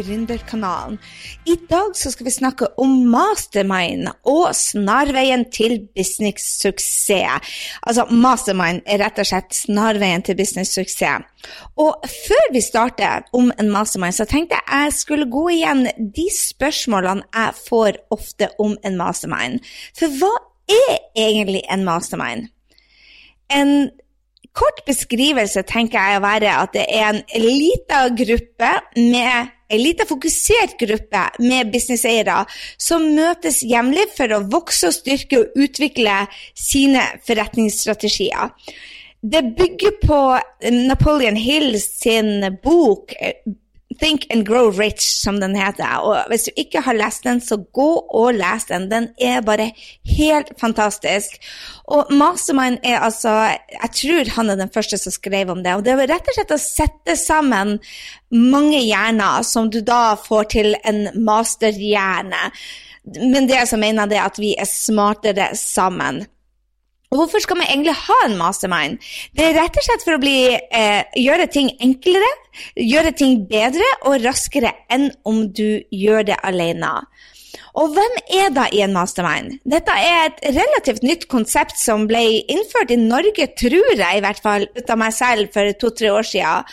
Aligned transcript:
Gründerkanalen. 0.00 0.98
I 1.46 1.56
dag 1.70 1.96
så 1.96 2.10
skal 2.10 2.26
vi 2.26 2.32
snakke 2.34 2.68
om 2.80 2.96
mastermind 3.12 4.08
og 4.28 4.54
snarveien 4.56 5.44
til 5.52 5.78
business-suksess. 5.96 7.52
Altså, 7.82 8.06
mastermind 8.10 8.82
er 8.86 9.02
rett 9.04 9.20
og 9.20 9.28
slett 9.30 9.54
snarveien 9.56 10.24
til 10.26 10.38
business-suksess. 10.38 11.26
Og 11.80 12.10
før 12.26 12.52
vi 12.52 12.60
starter 12.64 13.24
om 13.36 13.52
en 13.60 13.70
mastermind, 13.72 14.16
så 14.16 14.28
tenkte 14.28 14.58
jeg 14.58 14.84
jeg 14.84 14.98
skulle 14.98 15.30
gå 15.30 15.46
igjen 15.54 15.86
de 16.16 16.26
spørsmålene 16.34 17.26
jeg 17.34 17.56
får 17.68 18.00
ofte 18.10 18.50
om 18.58 18.76
en 18.84 18.98
mastermind. 19.00 19.60
For 19.98 20.12
hva 20.20 20.34
er 20.70 20.98
egentlig 21.18 21.64
en 21.70 21.84
mastermind? 21.84 22.50
En 23.50 23.90
kort 24.56 24.82
beskrivelse 24.86 25.62
tenker 25.68 25.98
jeg 25.98 26.18
å 26.18 26.24
være 26.24 26.58
at 26.64 26.74
det 26.74 26.84
er 26.88 27.08
en 27.12 27.22
liten 27.38 28.16
gruppe 28.18 28.74
med 28.98 29.56
en 29.70 29.82
liten 29.82 30.08
fokusert 30.08 30.76
gruppe 30.80 31.24
med 31.38 31.70
businesseiere 31.72 32.42
som 32.80 33.06
møtes 33.14 33.62
jevnlig 33.66 34.08
for 34.16 34.34
å 34.34 34.42
vokse 34.50 34.90
og 34.90 34.96
styrke 34.96 35.42
og 35.42 35.60
utvikle 35.66 36.24
sine 36.58 37.04
forretningsstrategier. 37.26 38.50
Det 39.20 39.42
bygger 39.56 39.98
på 40.00 40.20
Napoleon 40.88 41.36
Hill 41.36 41.74
sin 41.82 42.40
bok 42.62 43.12
Think 44.00 44.26
and 44.32 44.46
Grow 44.48 44.70
Rich, 44.72 45.04
som 45.20 45.40
den 45.40 45.56
heter. 45.58 46.00
Og 46.00 46.30
hvis 46.32 46.48
du 46.48 46.60
ikke 46.60 46.80
har 46.86 46.96
lest 46.96 47.24
den, 47.26 47.40
så 47.44 47.58
gå 47.72 47.88
og 48.08 48.34
les 48.38 48.64
den. 48.70 48.88
Den 48.90 49.10
er 49.20 49.44
bare 49.44 49.70
helt 50.16 50.54
fantastisk. 50.60 51.36
Og 51.84 52.12
Mastermind 52.12 52.80
er 52.82 53.04
altså 53.04 53.34
Jeg 53.70 53.90
tror 54.00 54.32
han 54.36 54.50
er 54.50 54.60
den 54.60 54.72
første 54.74 54.98
som 54.98 55.12
skrev 55.12 55.50
om 55.52 55.64
det. 55.64 55.74
Og 55.76 55.84
det 55.84 55.94
er 55.94 56.08
rett 56.14 56.32
og 56.32 56.38
slett 56.38 56.56
å 56.56 56.60
sette 56.62 57.16
sammen 57.20 57.76
mange 58.30 58.80
hjerner 58.80 59.44
som 59.46 59.70
du 59.70 59.80
da 59.84 60.16
får 60.16 60.50
til 60.56 60.74
en 60.84 61.06
masterhjerne. 61.26 62.50
Men 63.04 63.48
det 63.48 63.66
som 63.68 63.80
mener 63.80 64.08
det 64.08 64.20
er 64.20 64.28
at 64.28 64.40
vi 64.40 64.54
er 64.56 64.68
smartere 64.68 65.50
sammen. 65.58 66.24
Og 67.10 67.18
hvorfor 67.18 67.42
skal 67.42 67.58
vi 67.58 67.64
egentlig 67.66 67.96
ha 68.06 68.16
en 68.22 68.36
mastermind? 68.38 69.00
Det 69.34 69.48
er 69.48 69.56
rett 69.56 69.78
og 69.80 69.82
slett 69.82 70.04
for 70.06 70.14
å 70.14 70.20
bli, 70.22 70.54
eh, 70.54 71.02
gjøre 71.18 71.48
ting 71.50 71.72
enklere, 71.82 72.28
gjøre 72.78 73.10
ting 73.18 73.40
bedre 73.50 73.88
og 74.06 74.22
raskere 74.22 74.70
enn 74.88 75.10
om 75.26 75.48
du 75.50 75.82
gjør 75.90 76.28
det 76.30 76.36
alene. 76.46 76.92
Og 77.78 77.92
hvem 77.94 78.16
er 78.40 78.48
da 78.54 78.66
i 78.74 78.82
en 78.84 78.94
mastermind? 78.94 79.60
Dette 79.68 79.94
er 79.94 80.30
et 80.30 80.40
relativt 80.56 81.04
nytt 81.06 81.28
konsept 81.30 81.78
som 81.78 82.08
ble 82.10 82.22
innført 82.50 82.90
i 82.90 82.98
Norge, 82.98 83.46
tror 83.58 83.92
jeg 83.94 84.18
i 84.18 84.24
hvert 84.24 84.42
fall, 84.42 84.66
ut 84.74 84.90
av 84.90 84.98
meg 85.00 85.14
selv 85.14 85.52
for 85.54 85.70
to-tre 85.78 86.10
år 86.14 86.26
siden. 86.26 86.66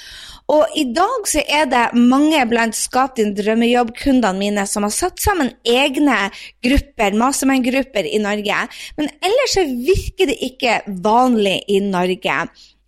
Og 0.48 0.78
i 0.80 0.86
dag 0.95 1.28
så 1.28 1.42
er 1.44 1.66
det 1.68 1.84
mange 2.00 2.40
blant 2.48 2.78
Skap 2.78 3.18
din 3.18 3.34
drømmejobb-kundene 3.36 4.40
mine 4.40 4.64
som 4.70 4.86
har 4.88 4.94
satt 4.95 5.20
sammen 5.20 5.52
egne 5.68 6.30
grupper, 6.63 7.18
mastermind-grupper 7.19 8.08
i 8.08 8.22
Norge. 8.24 8.62
Men 8.96 9.12
ellers 9.19 9.58
så 9.58 9.66
virker 9.68 10.31
det 10.31 10.40
ikke 10.47 10.79
vanlig 11.03 11.59
i 11.68 11.81
Norge. 11.84 12.40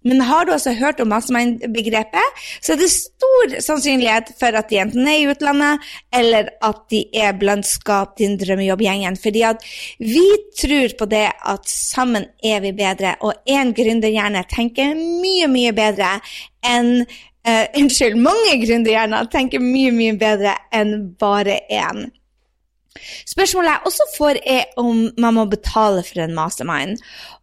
Men 0.08 0.22
har 0.24 0.46
du 0.46 0.54
også 0.54 0.74
hørt 0.80 1.02
om 1.04 1.10
mastermind-begrepet, 1.12 2.44
så 2.64 2.74
er 2.74 2.80
det 2.80 2.92
stor 2.94 3.56
sannsynlighet 3.66 4.32
for 4.40 4.56
at 4.56 4.70
de 4.72 4.80
enten 4.80 5.08
er 5.08 5.18
i 5.20 5.28
utlandet, 5.32 5.86
eller 6.16 6.52
at 6.66 6.84
de 6.94 7.04
er 7.14 7.36
blant 7.40 7.68
Skap 7.68 8.16
din 8.20 8.38
drømmejobb-gjengen. 8.40 9.20
Fordi 9.20 9.44
at 9.50 9.66
vi 10.00 10.26
tror 10.62 10.96
på 11.00 11.10
det 11.12 11.26
at 11.28 11.68
sammen 11.70 12.30
er 12.44 12.64
vi 12.64 12.72
bedre, 12.76 13.18
og 13.20 13.34
én 13.50 13.74
gründerhjerne 13.76 14.46
tenker 14.52 14.96
mye, 14.96 15.50
mye 15.52 15.76
bedre 15.76 16.20
enn 16.66 17.04
Uh, 17.50 18.16
mange 18.20 18.58
gründerhjerner 18.62 19.30
tenker 19.32 19.62
mye, 19.64 19.94
mye 19.96 20.14
bedre 20.20 20.58
enn 20.76 21.16
bare 21.18 21.56
én. 21.72 22.10
Spørsmålet 23.28 23.74
jeg 23.74 23.90
også 23.90 24.08
får, 24.18 24.40
er 24.46 24.80
om 24.82 25.06
man 25.18 25.38
må 25.38 25.46
betale 25.52 26.04
for 26.08 26.24
en 26.24 26.36
mastermind. 26.38 26.98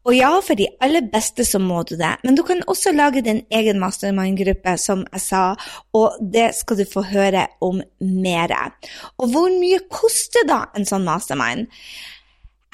Og 0.06 0.14
ja, 0.14 0.30
for 0.44 0.58
de 0.58 0.68
aller 0.84 1.06
beste 1.12 1.44
så 1.46 1.58
må 1.62 1.82
du 1.88 1.96
det, 1.98 2.12
men 2.24 2.36
du 2.38 2.44
kan 2.46 2.62
også 2.70 2.92
lage 2.94 3.24
din 3.26 3.42
egen 3.50 3.80
mastermind-gruppe, 3.82 4.76
som 4.78 5.02
jeg 5.12 5.24
sa, 5.24 5.44
og 5.96 6.18
det 6.20 6.52
skal 6.58 6.78
du 6.78 6.84
få 6.86 7.02
høre 7.10 7.48
om 7.64 7.80
mer. 8.00 8.54
Og 9.18 9.32
hvor 9.32 9.50
mye 9.50 9.82
koster 9.90 10.46
da 10.46 10.66
en 10.76 10.86
sånn 10.86 11.06
mastermind? 11.06 11.66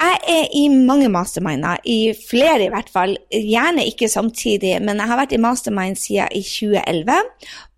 Jeg 0.03 0.19
er 0.27 0.47
i 0.57 0.67
mange 0.67 1.07
masterminder, 1.09 1.79
i 1.87 2.13
flere 2.29 2.65
i 2.65 2.71
hvert 2.73 2.89
fall. 2.91 3.15
Gjerne 3.31 3.85
ikke 3.87 4.09
samtidig, 4.11 4.75
men 4.83 4.99
jeg 4.99 5.07
har 5.07 5.19
vært 5.21 5.35
i 5.35 5.39
mastermind 5.39 5.95
siden 6.01 6.33
i 6.35 6.41
2011. 6.43 7.21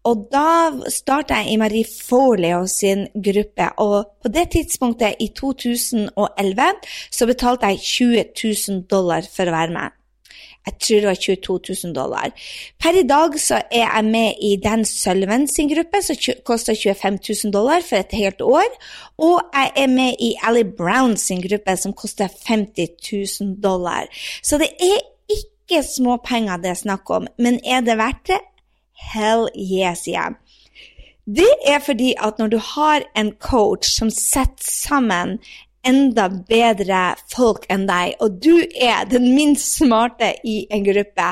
Og 0.05 0.27
da 0.33 0.71
starta 0.93 1.41
jeg 1.41 1.55
i 1.55 1.59
Marie 1.59 1.85
Forleo 1.89 2.65
sin 2.69 3.07
gruppe, 3.13 3.69
og 3.81 4.11
på 4.21 4.29
det 4.29 4.49
tidspunktet, 4.53 5.17
i 5.19 5.31
2011, 5.33 6.71
så 7.11 7.27
betalte 7.29 7.73
jeg 7.73 7.79
20 7.81 8.25
000 8.69 8.83
dollar 8.91 9.25
for 9.35 9.49
å 9.49 9.55
være 9.55 9.73
med. 9.73 9.95
Jeg 10.65 10.77
tror 10.81 11.01
det 11.01 11.09
var 11.09 11.19
22 11.21 11.59
000 11.83 11.93
dollar. 11.93 12.31
Per 12.81 12.97
i 12.97 13.05
dag 13.05 13.35
så 13.39 13.59
er 13.69 13.83
jeg 13.83 14.05
med 14.05 14.39
i 14.41 14.55
Dan 14.63 14.85
Sullivan 14.85 15.45
sin 15.47 15.69
gruppe, 15.69 16.01
som 16.01 16.17
koster 16.45 16.73
25 16.73 17.19
000 17.45 17.53
dollar 17.53 17.85
for 17.85 18.01
et 18.01 18.15
helt 18.17 18.41
år. 18.41 18.71
Og 19.21 19.41
jeg 19.53 19.71
er 19.83 19.91
med 19.93 20.17
i 20.19 20.33
Ali 20.41 20.63
Brown 20.77 21.17
sin 21.21 21.43
gruppe, 21.45 21.77
som 21.77 21.93
koster 21.93 22.33
50 22.47 22.87
000 23.41 23.55
dollar. 23.63 24.09
Så 24.41 24.57
det 24.57 24.71
er 24.81 24.97
ikke 25.37 25.83
småpenger 25.85 26.61
det 26.61 26.73
er 26.73 26.81
snakk 26.81 27.09
om, 27.13 27.29
men 27.37 27.59
er 27.65 27.85
det 27.85 27.97
verdt 28.01 28.27
det? 28.33 28.41
Hell 28.95 29.49
yes, 29.55 30.07
jeg. 30.07 30.35
Det 31.25 31.51
er 31.67 31.79
fordi 31.81 32.13
at 32.21 32.39
når 32.39 32.51
du 32.53 32.57
har 32.61 33.05
en 33.17 33.31
coach 33.41 33.89
som 33.89 34.11
setter 34.13 34.67
sammen 34.69 35.39
enda 35.85 36.27
bedre 36.49 37.15
folk 37.31 37.65
enn 37.71 37.85
deg, 37.89 38.15
og 38.23 38.39
du 38.41 38.63
er 38.81 39.05
den 39.09 39.27
minst 39.35 39.77
smarte 39.77 40.31
i 40.47 40.55
en 40.73 40.85
gruppe, 40.85 41.27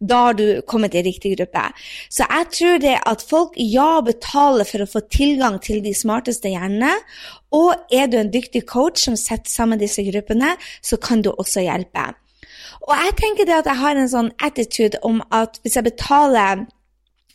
da 0.00 0.18
har 0.26 0.36
du 0.38 0.60
kommet 0.68 0.96
i 0.96 1.04
riktig 1.06 1.34
gruppe. 1.38 1.64
Så 2.12 2.26
jeg 2.28 2.50
tror 2.56 2.82
det 2.84 2.96
at 3.12 3.24
folk 3.24 3.56
ja 3.60 4.00
betaler 4.04 4.68
for 4.68 4.84
å 4.84 4.90
få 4.90 5.04
tilgang 5.12 5.58
til 5.64 5.80
de 5.84 5.94
smarteste 5.96 6.52
hjernene, 6.52 6.92
og 7.54 7.72
er 7.92 8.10
du 8.10 8.18
en 8.20 8.32
dyktig 8.32 8.66
coach 8.68 9.06
som 9.06 9.16
setter 9.16 9.50
sammen 9.50 9.80
disse 9.80 10.04
gruppene, 10.04 10.54
så 10.84 11.00
kan 11.00 11.24
du 11.24 11.32
også 11.32 11.64
hjelpe. 11.64 12.10
Og 12.84 12.92
jeg 12.92 13.16
tenker 13.20 13.48
det 13.48 13.60
at 13.62 13.68
jeg 13.70 13.80
har 13.80 13.96
en 13.96 14.10
sånn 14.12 14.32
attitude 14.44 15.00
om 15.06 15.22
at 15.32 15.56
hvis 15.64 15.78
jeg 15.78 15.88
betaler 15.88 16.66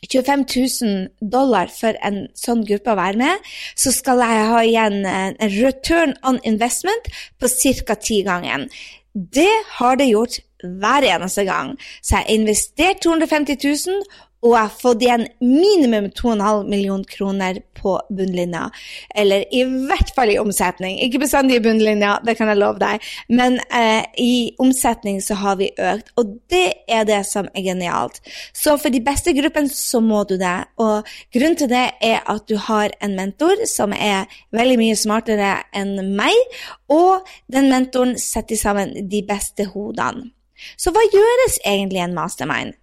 25 0.08 0.46
000 0.82 1.32
dollar 1.32 1.72
for 1.74 1.98
en 2.06 2.28
sånn 2.38 2.64
gruppe 2.68 2.94
å 2.94 3.00
være 3.00 3.20
med, 3.20 3.50
så 3.76 3.92
skal 3.96 4.24
jeg 4.24 4.46
ha 4.52 4.62
igjen 4.64 5.02
en 5.10 5.36
return 5.58 6.16
on 6.24 6.40
investment 6.48 7.12
på 7.40 7.52
ca. 7.86 7.96
ti 7.96 8.22
ganger. 8.24 8.70
Det 9.14 9.52
har 9.80 10.00
det 10.00 10.12
gjort 10.12 10.40
hver 10.64 11.06
eneste 11.08 11.44
gang. 11.48 11.76
Så 12.02 12.16
jeg 12.16 12.24
har 12.24 12.34
investert 12.36 13.02
250 13.04 13.58
000, 13.64 14.04
og 14.40 14.54
jeg 14.54 14.62
har 14.62 14.76
fått 14.82 15.04
igjen 15.04 15.26
minimum 15.44 16.06
2,5 16.16 16.70
millioner 16.70 17.08
kroner 17.12 17.60
på 17.76 17.96
bunnlinja. 18.16 18.70
Eller 19.16 19.44
i 19.56 19.64
hvert 19.68 20.14
fall 20.16 20.32
i 20.32 20.38
omsetning. 20.40 20.96
Ikke 21.04 21.20
bestandig 21.20 21.58
i 21.60 21.64
bunnlinja, 21.64 22.16
det 22.24 22.38
kan 22.40 22.52
jeg 22.52 22.60
love 22.60 22.80
deg, 22.80 23.04
men 23.28 23.60
eh, 23.76 24.08
i 24.20 24.56
omsetning 24.64 25.20
så 25.24 25.36
har 25.42 25.60
vi 25.60 25.72
økt. 25.76 26.14
Og 26.20 26.38
det 26.52 26.66
er 26.88 27.04
det 27.10 27.20
som 27.28 27.52
er 27.52 27.68
genialt. 27.68 28.22
Så 28.56 28.78
for 28.80 28.96
de 28.96 29.04
beste 29.04 29.36
gruppene 29.36 29.72
så 29.74 30.00
må 30.04 30.24
du 30.30 30.38
det. 30.40 30.56
Og 30.80 31.08
grunnen 31.36 31.60
til 31.60 31.72
det 31.72 31.86
er 32.00 32.24
at 32.24 32.48
du 32.48 32.56
har 32.70 32.96
en 33.04 33.20
mentor 33.20 33.66
som 33.68 33.92
er 33.96 34.32
veldig 34.56 34.80
mye 34.80 34.98
smartere 35.00 35.54
enn 35.76 36.14
meg, 36.16 36.36
og 36.88 37.28
den 37.52 37.68
mentoren 37.72 38.16
setter 38.20 38.60
sammen 38.60 38.96
de 39.12 39.24
beste 39.28 39.68
hodene. 39.74 40.32
Så 40.80 40.92
hva 40.92 41.04
gjøres 41.08 41.62
egentlig 41.64 42.02
i 42.02 42.08
en 42.08 42.16
mastermind? 42.16 42.76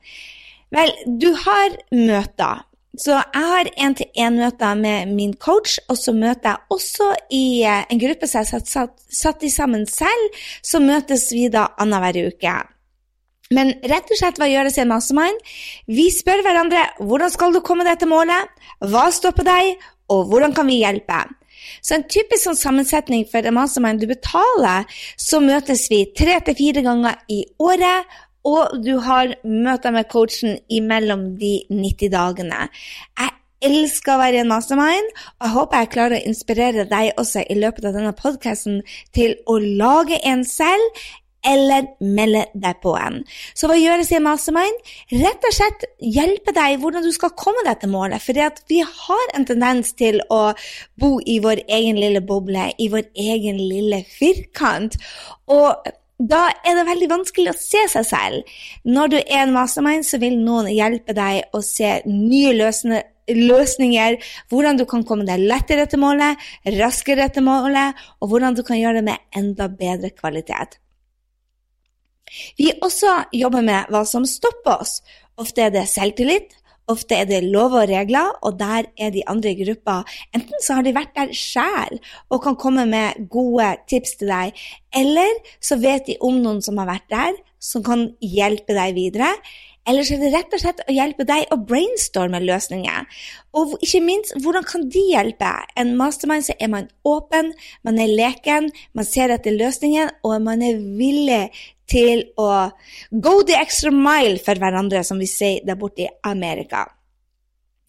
Vel, 0.74 0.92
du 1.06 1.30
har 1.44 1.76
møter. 1.94 2.64
Så 2.96 3.12
jeg 3.12 3.44
har 3.44 3.68
én-til-én-møter 3.76 4.78
med 4.80 5.10
min 5.12 5.34
coach, 5.36 5.76
og 5.92 5.98
så 6.00 6.14
møter 6.16 6.54
jeg 6.54 6.72
også 6.72 7.10
i 7.30 7.62
eh, 7.68 7.84
en 7.92 8.00
gruppe 8.00 8.28
som 8.28 8.40
jeg 8.40 8.54
har 8.54 8.64
satt, 8.64 9.02
satt 9.12 9.44
i 9.44 9.52
sammen 9.52 9.84
selv, 9.90 10.40
så 10.64 10.80
møtes 10.80 11.28
vi 11.34 11.50
da 11.52 11.68
annenhver 11.76 12.32
uke. 12.32 12.54
Men 13.52 13.74
rett 13.84 14.08
og 14.10 14.18
slett 14.18 14.40
hva 14.40 14.48
gjøres 14.50 14.78
i 14.78 14.82
en 14.82 14.90
mastermind? 14.90 15.42
Vi 15.92 16.08
spør 16.10 16.42
hverandre 16.42 16.86
hvordan 16.98 17.30
skal 17.30 17.52
du 17.54 17.60
komme 17.62 17.84
deg 17.86 18.00
til 18.00 18.10
målet, 18.10 18.48
hva 18.80 19.06
står 19.14 19.36
på 19.36 19.44
deg, 19.46 19.76
og 20.10 20.30
hvordan 20.30 20.56
kan 20.56 20.66
vi 20.70 20.80
hjelpe? 20.80 21.20
Så 21.82 21.96
en 21.96 22.06
typisk 22.10 22.46
sånn 22.46 22.58
sammensetning 22.58 23.26
for 23.30 23.44
en 23.44 23.56
mastermind 23.56 24.00
du 24.02 24.08
betaler, 24.10 24.86
så 25.20 25.40
møtes 25.42 25.86
vi 25.92 26.04
tre 26.16 26.38
til 26.46 26.58
fire 26.58 26.82
ganger 26.86 27.20
i 27.32 27.42
året. 27.62 28.08
Og 28.46 28.78
du 28.84 28.94
har 29.02 29.34
møter 29.43 29.94
med 29.94 30.08
coachen 30.12 30.58
imellom 30.70 31.32
de 31.40 31.58
90 31.72 32.12
dagene. 32.14 32.69
Jeg 33.19 33.34
elsker 33.66 34.14
å 34.14 34.20
være 34.20 34.43
en 34.44 34.50
mastermind, 34.52 35.12
og 35.40 35.46
jeg 35.48 35.54
håper 35.56 35.82
jeg 35.82 35.93
klarer 35.94 36.19
å 36.19 36.31
inspirere 36.31 36.88
deg 36.90 37.14
også 37.19 37.46
i 37.50 37.56
løpet 37.58 37.88
av 37.88 37.96
denne 37.96 38.16
podkasten 38.16 38.82
til 39.16 39.38
å 39.50 39.58
lage 39.58 40.20
en 40.28 40.44
selv, 40.46 41.06
eller 41.46 41.84
melde 42.02 42.43
deg 42.58 42.81
på 42.82 42.96
en. 42.98 43.20
Så 43.54 43.69
hva 43.70 43.76
gjøres 43.78 44.10
i 44.10 44.19
mastermind? 44.22 44.81
Rett 45.14 45.44
og 45.46 45.54
slett 45.54 45.84
hjelpe 46.02 46.54
deg 46.56 46.81
hvordan 46.82 47.04
du 47.06 47.12
skal 47.14 47.34
komme 47.38 47.62
deg 47.66 47.78
til 47.82 47.92
målet. 47.92 48.22
For 48.25 48.34
vi 48.66 48.81
har 48.82 49.34
en 49.37 49.46
tendens 49.49 49.94
til 49.99 50.19
å 50.32 50.40
bo 50.99 51.12
i 51.22 51.38
vår 51.44 51.62
egen 51.69 52.00
lille 52.02 52.25
boble, 52.26 52.72
i 52.82 52.90
vår 52.90 53.06
egen 53.14 53.60
lille 53.62 54.02
firkant. 54.10 54.99
Og 55.46 55.87
da 56.16 56.46
er 56.64 56.78
det 56.78 56.86
veldig 56.88 57.08
vanskelig 57.10 57.52
å 57.52 57.58
se 57.60 57.82
seg 57.92 58.06
selv. 58.08 58.54
Når 58.88 59.12
du 59.12 59.16
er 59.18 59.42
en 59.42 59.52
mastermind, 59.52 60.06
så 60.08 60.20
vil 60.22 60.38
noen 60.40 60.70
hjelpe 60.72 61.12
deg 61.16 61.52
å 61.52 61.60
se 61.64 61.98
nye 62.08 62.54
løsninger, 62.56 64.16
hvordan 64.48 64.80
du 64.80 64.86
kan 64.88 65.04
komme 65.04 65.26
deg 65.28 65.44
lettere 65.44 65.84
til 65.90 66.00
målet, 66.00 66.40
raskere 66.78 67.28
til 67.34 67.44
målet, 67.44 68.00
og 68.20 68.32
hvordan 68.32 68.56
du 68.56 68.64
kan 68.64 68.80
gjøre 68.80 69.02
det 69.02 69.08
med 69.10 69.36
enda 69.36 69.68
bedre 69.68 70.12
kvalitet. 70.16 70.78
Vi 72.56 72.72
også 72.82 73.12
jobber 73.36 73.62
med 73.62 73.92
hva 73.92 74.02
som 74.08 74.24
stopper 74.26 74.80
oss. 74.80 75.02
Ofte 75.36 75.66
er 75.66 75.74
det 75.74 75.84
selvtillit, 75.90 76.56
Ofte 76.92 77.18
er 77.18 77.26
det 77.26 77.42
lover 77.44 77.82
og 77.82 77.90
regler, 77.90 78.32
og 78.46 78.58
der 78.60 78.86
er 78.98 79.10
de 79.14 79.24
andre 79.26 79.52
i 79.52 79.58
gruppa. 79.64 80.00
Enten 80.34 80.62
så 80.62 80.78
har 80.78 80.86
de 80.86 80.94
vært 80.94 81.16
der 81.16 81.32
sjæl 81.34 81.98
og 82.30 82.42
kan 82.44 82.58
komme 82.58 82.86
med 82.86 83.26
gode 83.32 83.72
tips 83.90 84.18
til 84.20 84.30
deg, 84.30 84.66
eller 84.94 85.40
så 85.58 85.80
vet 85.82 86.06
de 86.06 86.18
om 86.22 86.38
noen 86.42 86.62
som 86.62 86.78
har 86.78 86.90
vært 86.92 87.08
der, 87.10 87.40
som 87.58 87.82
kan 87.82 88.12
hjelpe 88.22 88.76
deg 88.76 88.94
videre. 88.94 89.32
Eller 89.86 90.02
så 90.02 90.16
er 90.16 90.22
det 90.24 90.32
rett 90.34 90.54
og 90.54 90.62
slett 90.62 90.80
å 90.82 90.94
hjelpe 90.94 91.24
deg 91.26 91.52
å 91.54 91.60
brainstorme 91.62 92.40
løsninger. 92.42 93.06
Og 93.58 93.76
ikke 93.78 94.02
minst, 94.02 94.34
hvordan 94.42 94.66
kan 94.66 94.88
de 94.90 95.02
hjelpe? 95.12 95.52
En 95.78 95.92
mastermind 95.98 96.48
så 96.48 96.56
er 96.58 96.72
man 96.72 96.88
åpen, 97.06 97.52
man 97.86 98.00
er 98.02 98.10
leken, 98.10 98.72
man 98.98 99.06
ser 99.06 99.34
etter 99.34 99.54
løsningen, 99.54 100.10
og 100.26 100.42
man 100.42 100.64
er 100.66 100.82
villig 100.98 101.44
til 101.90 102.24
å 102.40 102.50
go 103.10 103.40
the 103.46 103.56
extra 103.58 103.92
mile 103.94 104.40
for 104.42 104.58
hverandre, 104.58 105.04
som 105.06 105.20
vi 105.22 105.30
sier 105.30 105.64
der 105.66 105.78
borte 105.78 106.06
i 106.06 106.12
Amerika. 106.26 106.86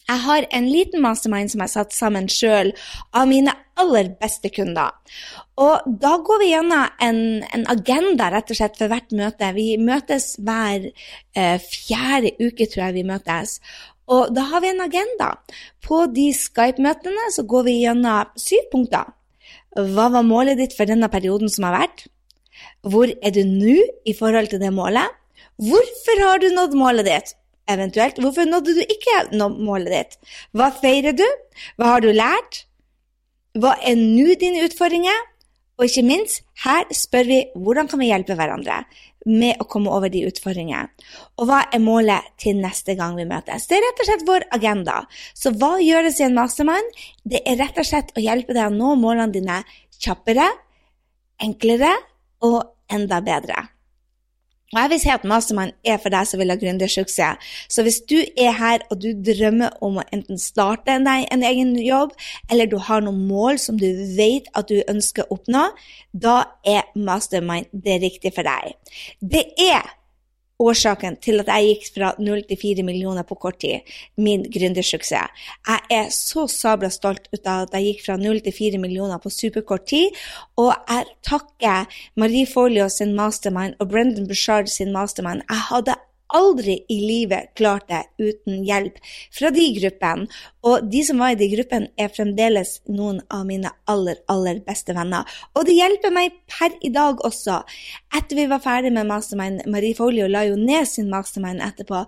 Jeg 0.07 0.23
har 0.23 0.45
en 0.55 0.67
liten 0.71 1.01
mastermind 1.03 1.51
som 1.51 1.59
jeg 1.59 1.67
har 1.67 1.73
satt 1.73 1.95
sammen 1.95 2.29
sjøl 2.31 2.69
av 3.11 3.27
mine 3.27 3.51
aller 3.77 4.13
beste 4.21 4.47
kunder. 4.55 4.93
Og 5.59 5.83
da 5.99 6.13
går 6.23 6.39
vi 6.41 6.53
gjennom 6.53 7.01
en, 7.03 7.19
en, 7.43 7.65
agenda 7.73 8.29
rett 8.31 8.53
og 8.53 8.59
slett 8.59 8.79
for 8.79 8.91
hvert 8.91 9.11
møte. 9.11 9.51
Vi 9.57 9.67
møtes 9.81 10.37
hver 10.39 10.87
eh, 10.87 11.59
fjerde 11.59 12.37
uke, 12.39 12.69
tror 12.69 12.85
jeg 12.85 12.97
vi 13.01 13.05
møtes. 13.09 13.57
Og 14.07 14.31
da 14.31 14.47
har 14.53 14.63
vi 14.63 14.71
en 14.71 14.85
agenda. 14.85 15.33
På 15.83 16.05
de 16.07 16.29
Skype-møtene 16.31 17.27
så 17.35 17.43
går 17.43 17.67
vi 17.67 17.79
gjennom 17.81 18.31
syv 18.39 18.69
punkter. 18.71 19.11
Hva 19.75 20.07
var 20.13 20.23
målet 20.25 20.61
ditt 20.61 20.77
for 20.77 20.87
denne 20.87 21.11
perioden 21.11 21.51
som 21.51 21.67
har 21.67 21.81
vært? 21.81 22.07
Hvor 22.87 23.11
er 23.11 23.33
du 23.35 23.43
nå 23.47 23.77
i 24.07 24.15
forhold 24.15 24.51
til 24.51 24.61
det 24.63 24.71
målet? 24.73 25.15
Hvorfor 25.57 26.23
har 26.23 26.41
du 26.41 26.49
nådd 26.53 26.75
målet 26.77 27.07
ditt? 27.07 27.33
Eventuelt, 27.67 28.19
hvorfor 28.23 28.47
nådde 28.47 28.77
du 28.77 28.83
ikke 28.85 29.23
målet 29.59 29.91
ditt? 29.91 30.19
Hva 30.55 30.69
feirer 30.71 31.15
du? 31.17 31.25
Hva 31.75 31.95
har 31.95 32.05
du 32.05 32.13
lært? 32.13 32.63
Hva 33.57 33.75
er 33.81 33.97
nå 33.99 34.37
dine 34.39 34.63
utfordringer? 34.67 35.25
Og 35.77 35.85
ikke 35.85 36.05
minst, 36.07 36.41
her 36.63 36.87
spør 36.95 37.27
vi 37.27 37.41
hvordan 37.53 37.89
kan 37.89 38.01
vi 38.01 38.09
hjelpe 38.09 38.37
hverandre 38.37 38.79
med 39.27 39.59
å 39.61 39.67
komme 39.69 39.91
over 39.93 40.09
de 40.09 40.23
utfordringene. 40.29 40.87
Og 41.37 41.49
hva 41.49 41.59
er 41.73 41.83
målet 41.83 42.31
til 42.41 42.61
neste 42.61 42.95
gang 42.97 43.17
vi 43.17 43.27
møtes? 43.29 43.67
Det 43.67 43.77
er 43.77 43.83
rett 43.83 44.01
og 44.01 44.07
slett 44.09 44.25
vår 44.29 44.45
agenda. 44.55 45.01
Så 45.37 45.51
hva 45.59 45.75
gjøres 45.83 46.21
i 46.21 46.25
en 46.29 46.37
mastermind? 46.37 46.95
Det 47.27 47.43
er 47.43 47.59
rett 47.61 47.77
og 47.77 47.89
slett 47.89 48.13
å 48.15 48.23
hjelpe 48.23 48.55
deg 48.55 48.71
å 48.71 48.73
nå 48.73 48.95
målene 49.01 49.35
dine 49.35 49.59
kjappere, 49.99 50.47
enklere 51.43 51.91
og 52.47 52.61
enda 52.93 53.19
bedre. 53.23 53.67
Og 54.75 54.81
jeg 54.81 54.89
vil 54.91 54.99
si 54.99 55.11
at 55.13 55.23
Mastermind 55.23 55.75
er 55.87 55.99
for 56.03 56.11
deg 56.11 56.27
som 56.27 56.41
vil 56.41 56.51
ha 56.51 56.57
gründersuksess. 56.59 57.51
Så 57.71 57.85
hvis 57.85 58.01
du 58.09 58.17
er 58.19 58.51
her 58.57 58.83
og 58.91 58.99
du 58.99 59.13
drømmer 59.29 59.77
om 59.85 60.01
å 60.01 60.05
enten 60.11 60.39
starte 60.41 60.97
deg 61.05 61.27
en 61.31 61.45
egen 61.47 61.71
jobb, 61.79 62.11
eller 62.51 62.67
du 62.67 62.75
har 62.83 63.05
noen 63.05 63.21
mål 63.29 63.61
som 63.63 63.79
du 63.79 63.87
vet 64.17 64.49
at 64.59 64.67
du 64.67 64.81
ønsker 64.83 65.23
å 65.23 65.37
oppnå, 65.37 65.69
da 66.11 66.41
er 66.67 66.83
Mastermind 66.99 67.71
det 67.71 68.01
riktige 68.03 68.35
for 68.35 68.47
deg. 68.47 68.75
Det 69.23 69.45
er 69.69 69.87
årsaken 70.59 71.17
til 71.21 71.41
at 71.41 71.51
jeg 71.51 71.67
gikk 71.67 71.87
fra 71.95 72.11
null 72.21 72.41
til 72.47 72.59
fire 72.59 72.85
millioner 72.85 73.25
på 73.27 73.37
kort 73.39 73.59
tid. 73.61 73.85
Min 74.17 74.45
gründersuksess. 74.53 75.45
Jeg 75.67 75.79
er 75.99 76.09
så 76.13 76.47
sabla 76.51 76.89
stolt 76.93 77.29
ut 77.33 77.45
av 77.45 77.67
at 77.67 77.77
jeg 77.77 77.91
gikk 77.91 78.03
fra 78.07 78.17
null 78.21 78.41
til 78.45 78.55
fire 78.55 78.81
millioner 78.81 79.21
på 79.21 79.33
superkort 79.33 79.87
tid. 79.89 80.17
Og 80.57 80.73
jeg 80.73 81.07
takker 81.29 82.01
Marie 82.15 82.49
Folio 82.49 82.89
sin 82.89 83.15
mastermind 83.15 83.77
og 83.79 83.89
Brendan 83.93 84.27
Bushard 84.27 84.71
sin 84.73 84.93
mastermind. 84.95 85.45
Jeg 85.49 85.65
hadde 85.69 85.97
aldri 86.35 86.81
i 86.91 86.97
livet 87.01 87.53
klart 87.55 87.87
det 87.91 88.03
uten 88.19 88.63
hjelp 88.67 88.97
fra 89.35 89.51
de 89.53 89.67
gruppene. 89.77 90.27
Og 90.67 90.87
de 90.91 91.03
som 91.05 91.21
var 91.21 91.33
i 91.33 91.39
de 91.39 91.47
gruppene, 91.51 91.91
er 91.97 92.11
fremdeles 92.11 92.77
noen 92.91 93.21
av 93.33 93.45
mine 93.47 93.71
aller, 93.89 94.19
aller 94.31 94.59
beste 94.65 94.95
venner. 94.97 95.27
Og 95.55 95.67
det 95.67 95.77
hjelper 95.77 96.13
meg 96.13 96.35
per 96.49 96.75
i 96.83 96.91
dag 96.93 97.21
også. 97.27 97.61
Etter 98.17 98.39
vi 98.39 98.47
var 98.51 98.63
ferdig 98.63 98.91
med 98.95 99.07
Mastermind, 99.07 99.63
Marie 99.71 99.95
Folio 99.95 100.27
la 100.31 100.43
jo 100.47 100.57
ned 100.59 100.87
sin 100.89 101.11
Mastermind 101.11 101.63
etterpå. 101.63 102.03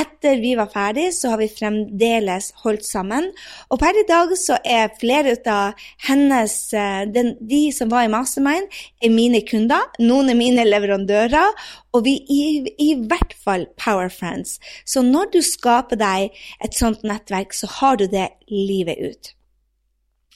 Etter 0.00 0.40
vi 0.42 0.54
var 0.58 0.70
ferdig, 0.72 1.10
så 1.14 1.32
har 1.32 1.42
vi 1.42 1.50
fremdeles 1.50 2.50
holdt 2.64 2.86
sammen. 2.86 3.30
Og 3.70 3.80
per 3.82 3.98
i 3.98 4.06
dag 4.08 4.32
så 4.38 4.58
er 4.64 4.94
flere 5.00 5.36
av 5.50 5.78
hennes 6.06 6.56
eh, 6.74 7.04
den, 7.10 7.34
De 7.40 7.62
som 7.74 7.90
var 7.92 8.06
i 8.06 8.12
Mastermind, 8.12 8.70
er 9.02 9.14
mine 9.14 9.42
kunder. 9.46 9.86
Noen 10.02 10.32
er 10.32 10.38
mine 10.38 10.66
leverandører. 10.66 11.58
Og 11.96 12.04
vi 12.06 12.16
er 12.22 12.68
i, 12.70 12.74
i 12.78 12.90
hvert 13.10 13.34
fall 13.44 13.66
Power 13.80 14.10
Friends. 14.14 14.58
Så 14.86 15.02
når 15.02 15.32
du 15.34 15.40
skaper 15.42 15.98
deg 15.98 16.36
et 16.62 16.76
sånt 16.78 17.02
nettverk, 17.06 17.54
så 17.56 17.66
har 17.80 17.98
du 18.00 18.08
det 18.10 18.28
livet 18.48 18.98
ut. 19.04 19.34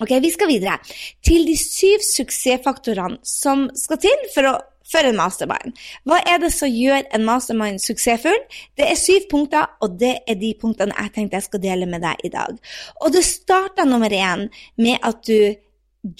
Ok, 0.02 0.10
Vi 0.22 0.30
skal 0.34 0.50
videre 0.50 0.78
til 1.22 1.44
de 1.46 1.54
syv 1.58 2.02
suksessfaktorene 2.02 3.20
som 3.22 3.68
skal 3.78 4.00
til 4.02 4.24
for, 4.34 4.48
å, 4.50 4.54
for 4.90 5.06
en 5.06 5.18
mastermind. 5.18 5.76
Hva 6.02 6.18
er 6.26 6.40
det 6.42 6.50
som 6.54 6.70
gjør 6.70 7.06
en 7.14 7.26
mastermind 7.26 7.78
suksessfull? 7.82 8.40
Det 8.74 8.88
er 8.90 8.98
syv 8.98 9.28
punkter, 9.30 9.70
og 9.80 9.94
det 10.00 10.16
er 10.26 10.40
de 10.40 10.50
punktene 10.58 10.96
jeg 10.98 11.14
tenkte 11.14 11.38
jeg 11.38 11.46
skal 11.46 11.62
dele 11.62 11.86
med 11.90 12.02
deg 12.02 12.26
i 12.26 12.32
dag. 12.34 12.58
Og 13.04 13.14
det 13.14 13.22
starter 13.28 13.86
nummer 13.86 14.10
én 14.10 14.48
med 14.82 14.98
at 15.06 15.22
du 15.30 15.54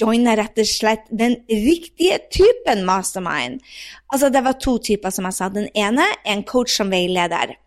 joiner 0.00 0.38
rett 0.38 0.62
og 0.62 0.68
slett 0.68 1.10
den 1.10 1.36
riktige 1.50 2.20
typen 2.32 2.86
mastermind. 2.86 3.58
Altså, 4.12 4.30
det 4.30 4.44
var 4.44 4.56
to 4.60 4.78
typer, 4.78 5.10
som 5.10 5.26
jeg 5.28 5.36
sa. 5.36 5.50
Den 5.52 5.68
ene 5.74 6.06
er 6.22 6.36
en 6.36 6.46
coach 6.46 6.78
som 6.78 6.94
veileder. 6.94 7.58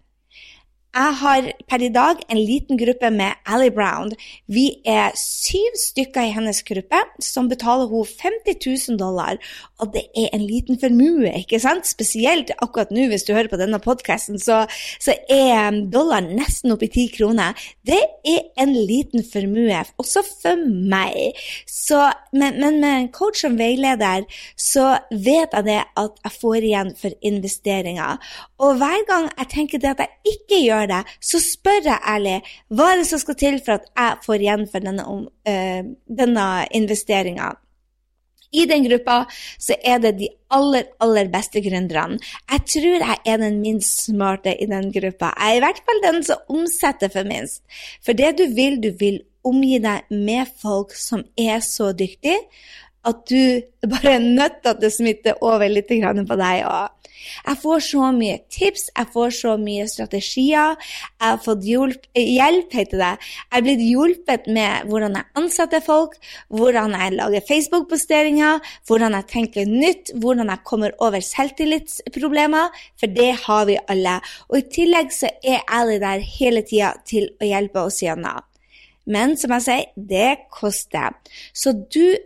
Jeg 0.97 1.13
har 1.19 1.47
per 1.69 1.83
i 1.85 1.91
dag 1.93 2.21
en 2.25 2.39
liten 2.41 2.77
gruppe 2.79 3.09
med 3.13 3.37
Ally 3.45 3.67
Brown. 3.69 4.09
Vi 4.49 4.79
er 4.81 5.13
syv 5.19 5.75
stykker 5.77 6.25
i 6.25 6.31
hennes 6.33 6.63
gruppe 6.65 7.03
som 7.21 7.49
betaler 7.51 7.91
henne 7.91 8.07
50 8.47 8.57
000 8.65 8.97
dollar. 8.97 9.37
Og 9.77 9.91
det 9.93 10.07
er 10.17 10.31
en 10.33 10.41
liten 10.41 10.79
formue, 10.81 11.29
ikke 11.37 11.59
sant? 11.61 11.85
Spesielt 11.85 12.49
akkurat 12.57 12.89
nå, 12.89 13.05
hvis 13.11 13.27
du 13.27 13.35
hører 13.35 13.51
på 13.51 13.59
denne 13.61 13.77
podkasten, 13.83 14.39
så, 14.41 14.63
så, 14.97 15.13
er 15.29 15.75
dollaren 15.93 16.31
nesten 16.39 16.73
oppi 16.73 16.89
ti 16.89 17.05
kroner. 17.13 17.53
Det 17.85 17.99
er 18.25 18.47
en 18.57 18.73
liten 18.73 19.21
formue, 19.21 19.83
også 20.01 20.23
for 20.25 20.65
meg. 20.65 21.37
Så, 21.69 22.07
men, 22.33 22.57
men, 22.63 22.81
med 22.81 23.11
coach 23.13 23.43
som 23.45 23.59
veileder, 23.59 24.25
så 24.57 24.95
vet 25.11 25.53
jeg 25.53 25.69
det 25.69 25.79
at 25.99 26.17
jeg 26.25 26.35
får 26.41 26.57
igjen 26.71 26.91
for 26.97 27.13
investeringer. 27.21 28.17
Og 28.57 28.81
hver 28.81 29.05
gang 29.09 29.29
jeg 29.35 29.51
tenker 29.53 29.83
det 29.83 29.93
at 29.93 30.05
jeg 30.07 30.33
ikke 30.33 30.63
gjør 30.65 30.86
det, 30.89 31.03
så 31.21 31.41
spør 31.43 31.85
jeg 31.85 32.03
ærlig 32.15 32.39
hva 32.73 32.91
er 32.91 33.01
det 33.01 33.07
som 33.09 33.21
skal 33.21 33.39
til 33.39 33.61
for 33.65 33.77
at 33.77 33.87
jeg 33.91 34.25
får 34.25 34.43
igjen 34.43 34.67
for 34.71 34.87
denne, 34.87 35.07
uh, 35.07 35.93
denne 36.21 36.49
investeringa. 36.79 37.53
I 38.55 38.63
den 38.65 38.85
gruppa 38.87 39.25
så 39.59 39.75
er 39.83 39.99
det 39.99 40.13
de 40.21 40.29
aller, 40.55 40.87
aller 41.03 41.27
beste 41.31 41.59
gründerne. 41.61 42.19
Jeg 42.51 42.63
tror 42.71 43.03
jeg 43.03 43.17
er 43.27 43.41
den 43.41 43.59
minst 43.61 44.05
smarte 44.05 44.53
i 44.55 44.69
den 44.69 44.91
gruppa. 44.95 45.33
Jeg 45.35 45.51
er 45.51 45.59
i 45.59 45.63
hvert 45.65 45.81
fall 45.89 46.03
den 46.05 46.21
som 46.23 46.53
omsetter 46.55 47.11
for 47.11 47.27
minst. 47.27 47.63
For 48.05 48.15
det 48.15 48.37
du 48.39 48.45
vil, 48.55 48.79
du 48.83 48.93
vil 48.99 49.19
omgi 49.47 49.79
deg 49.83 50.07
med 50.11 50.47
folk 50.61 50.95
som 50.95 51.25
er 51.39 51.59
så 51.63 51.91
dyktige, 51.95 52.39
at 53.07 53.23
du 53.29 53.61
bare 53.87 54.17
er 54.17 54.23
nødt 54.23 54.61
til 54.63 54.79
det 54.81 54.93
smitter 54.93 55.43
over 55.45 55.69
litt 55.69 55.87
på 55.87 56.39
deg 56.39 56.65
òg. 56.67 56.97
Jeg 57.47 57.59
får 57.61 57.83
så 57.83 58.09
mye 58.15 58.37
tips, 58.53 58.87
jeg 58.93 59.09
får 59.13 59.33
så 59.37 59.53
mye 59.59 59.87
strategier. 59.89 60.75
Jeg 60.77 61.25
har 61.25 61.39
fått 61.43 61.65
hjelp, 61.67 62.07
hjelp 62.15 62.75
heter 62.79 63.01
det. 63.01 63.11
Jeg 63.19 63.59
er 63.59 63.65
blitt 63.65 63.83
hjulpet 63.83 64.49
med 64.57 64.89
hvordan 64.89 65.17
jeg 65.19 65.29
ansetter 65.41 65.83
folk, 65.83 66.17
hvordan 66.53 66.95
jeg 66.97 67.15
lager 67.17 67.47
Facebook-posteringer, 67.49 68.61
hvordan 68.87 69.17
jeg 69.17 69.29
tenker 69.33 69.71
nytt, 69.71 70.13
hvordan 70.15 70.53
jeg 70.53 70.65
kommer 70.67 70.95
over 71.03 71.23
selvtillitsproblemer, 71.23 72.75
for 72.99 73.17
det 73.19 73.31
har 73.45 73.67
vi 73.69 73.79
alle. 73.87 74.19
Og 74.49 74.61
i 74.61 74.67
tillegg 74.77 75.11
så 75.15 75.31
er 75.43 75.63
jeg 75.63 76.01
der 76.03 76.23
hele 76.37 76.63
tida 76.67 76.93
til 77.07 77.29
å 77.41 77.49
hjelpe 77.49 77.87
oss 77.87 78.01
gjennom. 78.03 78.45
Men 79.07 79.37
som 79.39 79.53
jeg 79.55 79.63
sier, 79.63 79.85
det 79.95 80.49
koster. 80.51 81.15
Så 81.55 81.71
du 81.71 82.17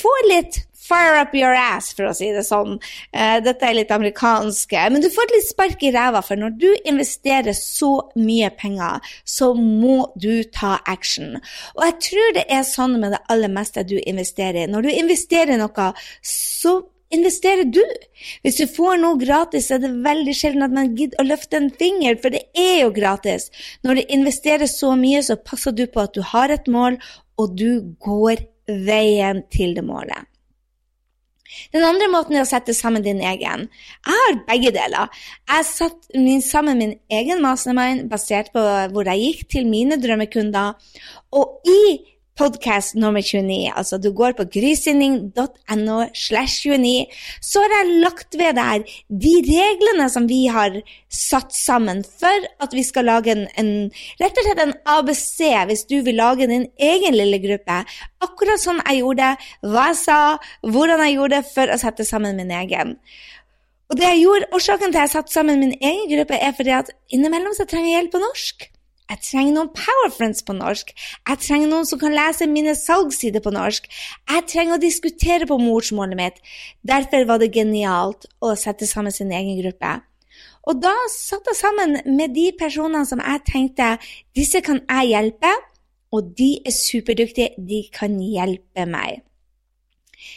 får 0.00 0.24
litt 0.30 0.62
fire 0.86 1.20
up 1.20 1.34
your 1.34 1.54
ass, 1.58 1.90
for 1.96 2.08
å 2.08 2.14
si 2.16 2.28
det 2.34 2.44
sånn. 2.46 2.78
Uh, 3.10 3.38
dette 3.44 3.66
er 3.66 3.78
litt 3.78 3.92
amerikansk. 3.94 4.74
Men 4.92 5.02
du 5.02 5.08
får 5.12 5.28
et 5.28 5.36
litt 5.36 5.48
spark 5.48 5.86
i 5.86 5.92
ræva, 5.94 6.22
for 6.24 6.40
når 6.40 6.56
du 6.60 6.68
investerer 6.86 7.56
så 7.58 7.92
mye 8.18 8.50
penger, 8.58 9.14
så 9.26 9.52
må 9.56 10.12
du 10.14 10.44
ta 10.54 10.76
action. 10.86 11.38
Og 11.76 11.86
jeg 11.88 11.96
tror 12.10 12.36
det 12.38 12.46
er 12.52 12.66
sånn 12.68 12.98
med 13.02 13.16
det 13.16 13.24
aller 13.32 13.52
meste 13.52 13.86
du 13.86 13.96
investerer 14.02 14.64
i. 14.64 14.68
Når 14.70 14.86
du 14.86 14.92
investerer 14.94 15.56
i 15.56 15.62
noe, 15.62 15.90
så 16.22 16.78
investerer 17.14 17.68
du. 17.70 17.82
Hvis 18.42 18.58
du 18.58 18.66
får 18.70 18.98
noe 19.02 19.18
gratis, 19.20 19.70
er 19.70 19.82
det 19.82 19.92
veldig 20.04 20.34
sjelden 20.34 20.66
at 20.66 20.74
man 20.74 20.96
gidder 20.98 21.22
å 21.22 21.28
løfte 21.28 21.60
en 21.60 21.70
finger, 21.70 22.18
for 22.22 22.34
det 22.34 22.46
er 22.58 22.82
jo 22.82 22.90
gratis. 22.94 23.50
Når 23.86 24.00
du 24.00 24.16
investerer 24.18 24.70
så 24.70 24.94
mye, 24.98 25.22
så 25.22 25.38
passer 25.38 25.74
du 25.76 25.86
på 25.86 26.02
at 26.02 26.16
du 26.16 26.22
har 26.34 26.52
et 26.54 26.66
mål, 26.70 26.98
og 27.36 27.54
du 27.58 27.94
går 28.02 28.42
veien 28.66 29.44
til 29.52 29.76
det 29.76 29.84
målet. 29.86 30.26
Den 31.72 31.84
andre 31.86 32.08
måten 32.10 32.36
er 32.36 32.44
å 32.44 32.48
sette 32.48 32.74
sammen 32.76 33.04
din 33.04 33.22
egen. 33.24 33.68
Jeg 34.06 34.18
har 34.20 34.40
begge 34.48 34.72
deler. 34.74 35.12
Jeg 35.48 35.68
satte 35.68 36.40
sammen 36.44 36.80
min 36.80 36.96
egen 37.12 37.40
mastermind 37.44 38.10
basert 38.10 38.50
på 38.54 38.62
hvor 38.92 39.08
jeg 39.08 39.22
gikk 39.22 39.48
til 39.54 39.70
mine 39.70 39.98
drømmekunder. 40.02 40.74
Og 41.38 41.70
i 41.70 42.15
podkast 42.36 42.96
nummer 43.00 43.22
29, 43.24 43.72
altså 43.72 43.98
du 43.98 44.10
går 44.14 44.34
på 44.36 44.44
grysynding.no 44.52 45.98
slash 46.14 46.66
29, 46.66 47.06
så 47.40 47.62
har 47.64 47.74
jeg 47.74 48.00
lagt 48.04 48.36
ved 48.38 48.58
der 48.58 48.84
de 49.24 49.34
reglene 49.48 50.08
som 50.12 50.28
vi 50.28 50.42
har 50.52 50.76
satt 51.12 51.54
sammen 51.56 52.02
for 52.04 52.48
at 52.62 52.76
vi 52.76 52.84
skal 52.84 53.08
lage 53.08 53.32
en, 53.32 53.46
en 53.56 53.72
rett 54.20 54.36
og 54.36 54.48
slett 54.48 54.62
en 54.66 54.76
ABC 54.98 55.38
hvis 55.70 55.86
du 55.88 55.96
vil 56.04 56.20
lage 56.20 56.48
din 56.50 56.68
egen 56.76 57.16
lille 57.16 57.40
gruppe. 57.40 57.80
Akkurat 58.24 58.60
sånn 58.60 58.82
jeg 58.84 59.00
gjorde, 59.00 59.32
det, 59.32 59.72
hva 59.72 59.88
jeg 59.90 60.00
sa, 60.02 60.20
hvordan 60.66 61.04
jeg 61.06 61.16
gjorde 61.16 61.40
det 61.40 61.50
for 61.54 61.72
å 61.72 61.80
sette 61.80 62.04
sammen 62.04 62.36
min 62.36 62.52
egen. 62.52 62.96
Og 63.90 63.98
det 63.98 64.08
jeg 64.10 64.24
gjorde, 64.24 64.48
Årsaken 64.56 64.92
til 64.92 64.98
at 64.98 65.06
jeg 65.06 65.16
satte 65.16 65.32
sammen 65.32 65.62
min 65.62 65.76
egen 65.78 66.08
gruppe, 66.10 66.36
er 66.36 66.56
fordi 66.56 66.74
at 66.74 66.90
innimellom 67.14 67.54
så 67.56 67.68
trenger 67.70 67.92
jeg 67.92 68.00
hjelp 68.00 68.16
på 68.16 68.24
norsk. 68.24 68.72
Jeg 69.06 69.22
trenger 69.22 69.54
noen 69.54 69.70
powerfriends 69.70 70.42
på 70.46 70.56
norsk. 70.56 70.90
Jeg 71.28 71.42
trenger 71.44 71.70
noen 71.70 71.86
som 71.86 72.00
kan 72.00 72.14
lese 72.14 72.48
mine 72.50 72.74
salgssider 72.78 73.42
på 73.44 73.52
norsk. 73.54 73.86
Jeg 74.32 74.46
trenger 74.50 74.76
å 74.76 74.82
diskutere 74.82 75.46
på 75.46 75.60
morsmålet 75.62 76.18
mitt. 76.18 76.40
Derfor 76.86 77.28
var 77.28 77.42
det 77.42 77.52
genialt 77.54 78.26
å 78.42 78.56
sette 78.58 78.88
sammen 78.90 79.14
sin 79.14 79.30
egen 79.30 79.60
gruppe. 79.60 79.92
Og 80.66 80.82
da 80.82 80.94
satte 81.12 81.54
jeg 81.54 81.60
sammen 81.60 82.00
med 82.18 82.34
de 82.34 82.50
personene 82.58 83.06
som 83.06 83.22
jeg 83.22 83.44
tenkte 83.46 83.94
disse 84.34 84.60
kan 84.66 84.82
jeg 84.82 85.12
hjelpe, 85.12 85.52
og 86.14 86.34
de 86.38 86.56
er 86.66 86.74
superdyktige, 86.74 87.54
de 87.58 87.84
kan 87.94 88.18
hjelpe 88.18 88.86
meg. 88.90 89.22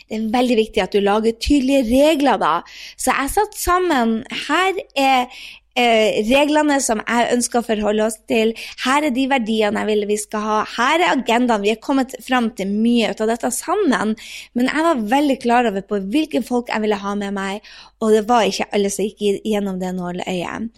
Det 0.09 0.17
er 0.17 0.29
veldig 0.33 0.57
viktig 0.59 0.83
at 0.83 0.93
du 0.93 0.99
lager 1.01 1.38
tydelige 1.41 1.88
regler, 1.88 2.38
da. 2.38 2.53
Så 2.99 3.15
jeg 3.15 3.33
satte 3.33 3.57
sammen 3.57 4.19
Her 4.47 4.77
er 4.93 5.39
eh, 5.79 6.19
reglene 6.27 6.79
som 6.83 7.01
jeg 7.05 7.31
ønsker 7.36 7.62
å 7.62 7.67
forholde 7.67 8.05
oss 8.05 8.19
til. 8.29 8.53
Her 8.83 9.07
er 9.07 9.15
de 9.15 9.25
verdiene 9.31 9.83
jeg 9.83 9.89
vil 9.91 10.07
vi 10.09 10.19
skal 10.19 10.45
ha. 10.45 10.59
Her 10.75 11.00
er 11.00 11.15
agendaen. 11.15 11.63
Vi 11.65 11.74
er 11.74 11.81
kommet 11.83 12.15
fram 12.25 12.51
til 12.57 12.71
mye 12.71 13.13
ut 13.13 13.24
av 13.24 13.31
dette 13.31 13.51
sammen. 13.55 14.15
Men 14.57 14.71
jeg 14.71 14.88
var 14.89 15.05
veldig 15.17 15.38
klar 15.43 15.69
over 15.71 15.86
på 15.88 16.01
hvilke 16.13 16.43
folk 16.45 16.74
jeg 16.74 16.86
ville 16.86 17.00
ha 17.00 17.15
med 17.19 17.36
meg, 17.36 17.69
og 18.03 18.15
det 18.15 18.25
var 18.29 18.48
ikke 18.48 18.69
alle 18.75 18.91
som 18.93 19.07
gikk 19.07 19.41
gjennom 19.48 19.79
det 19.81 19.93
nåløyet. 19.95 20.69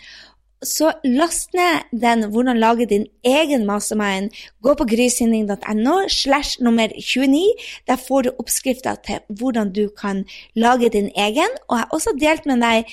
Så 0.64 0.92
last 1.04 1.54
ned 1.54 2.02
den 2.02 2.24
'Hvordan 2.24 2.60
lage 2.60 2.86
din 2.86 3.06
egen 3.26 3.66
mastermind'. 3.66 4.30
Gå 4.62 4.74
på 4.74 4.86
grysynding.no 4.86 6.08
slash 6.08 6.62
nummer 6.62 6.88
29. 6.88 7.54
Der 7.88 7.96
får 7.96 8.22
du 8.22 8.30
oppskrifter 8.40 8.96
til 9.06 9.20
hvordan 9.30 9.74
du 9.74 9.90
kan 10.02 10.26
lage 10.56 10.90
din 10.90 11.10
egen. 11.18 11.52
Og 11.68 11.78
jeg 11.78 11.80
har 11.80 11.90
også 11.94 12.10
delt 12.22 12.46
med 12.46 12.62
deg 12.62 12.86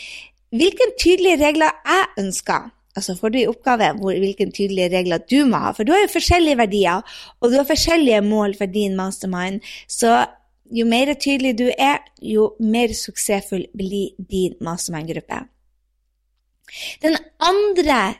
hvilke 0.50 0.92
tydelige 1.00 1.40
regler 1.46 1.72
jeg 1.86 2.24
ønsker. 2.24 2.70
Altså 2.96 3.14
får 3.14 3.30
du 3.30 3.38
i 3.38 3.46
oppgave 3.46 3.92
hvilke 4.00 4.48
tydelige 4.50 4.90
regler 4.96 5.22
du 5.30 5.44
må 5.46 5.60
ha. 5.62 5.72
For 5.76 5.86
du 5.86 5.92
har 5.94 6.02
jo 6.02 6.12
forskjellige 6.12 6.58
verdier, 6.58 7.18
og 7.40 7.50
du 7.50 7.58
har 7.60 7.68
forskjellige 7.68 8.22
mål 8.26 8.56
for 8.58 8.66
din 8.66 8.96
mastermind. 8.98 9.60
Så 9.88 10.24
jo 10.74 10.86
mer 10.86 11.14
tydelig 11.14 11.58
du 11.58 11.68
er, 11.78 12.02
jo 12.22 12.54
mer 12.60 12.92
suksessfull 12.96 13.68
blir 13.76 14.16
din 14.30 14.56
mastermind-gruppe. 14.64 15.44
Den 17.02 17.16
andre 17.40 18.14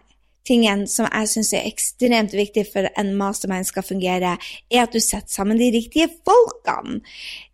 tingen 0.49 0.87
som 0.89 1.09
jeg 1.11 1.29
syns 1.29 1.53
er 1.53 1.67
ekstremt 1.69 2.33
viktig 2.37 2.65
for 2.73 2.89
en 3.01 3.13
mastermind 3.19 3.69
skal 3.69 3.85
fungere, 3.85 4.37
er 4.71 4.83
at 4.83 4.95
du 4.95 5.01
setter 5.01 5.29
sammen 5.33 5.61
de 5.61 5.73
riktige 5.75 6.09
folkene 6.25 7.03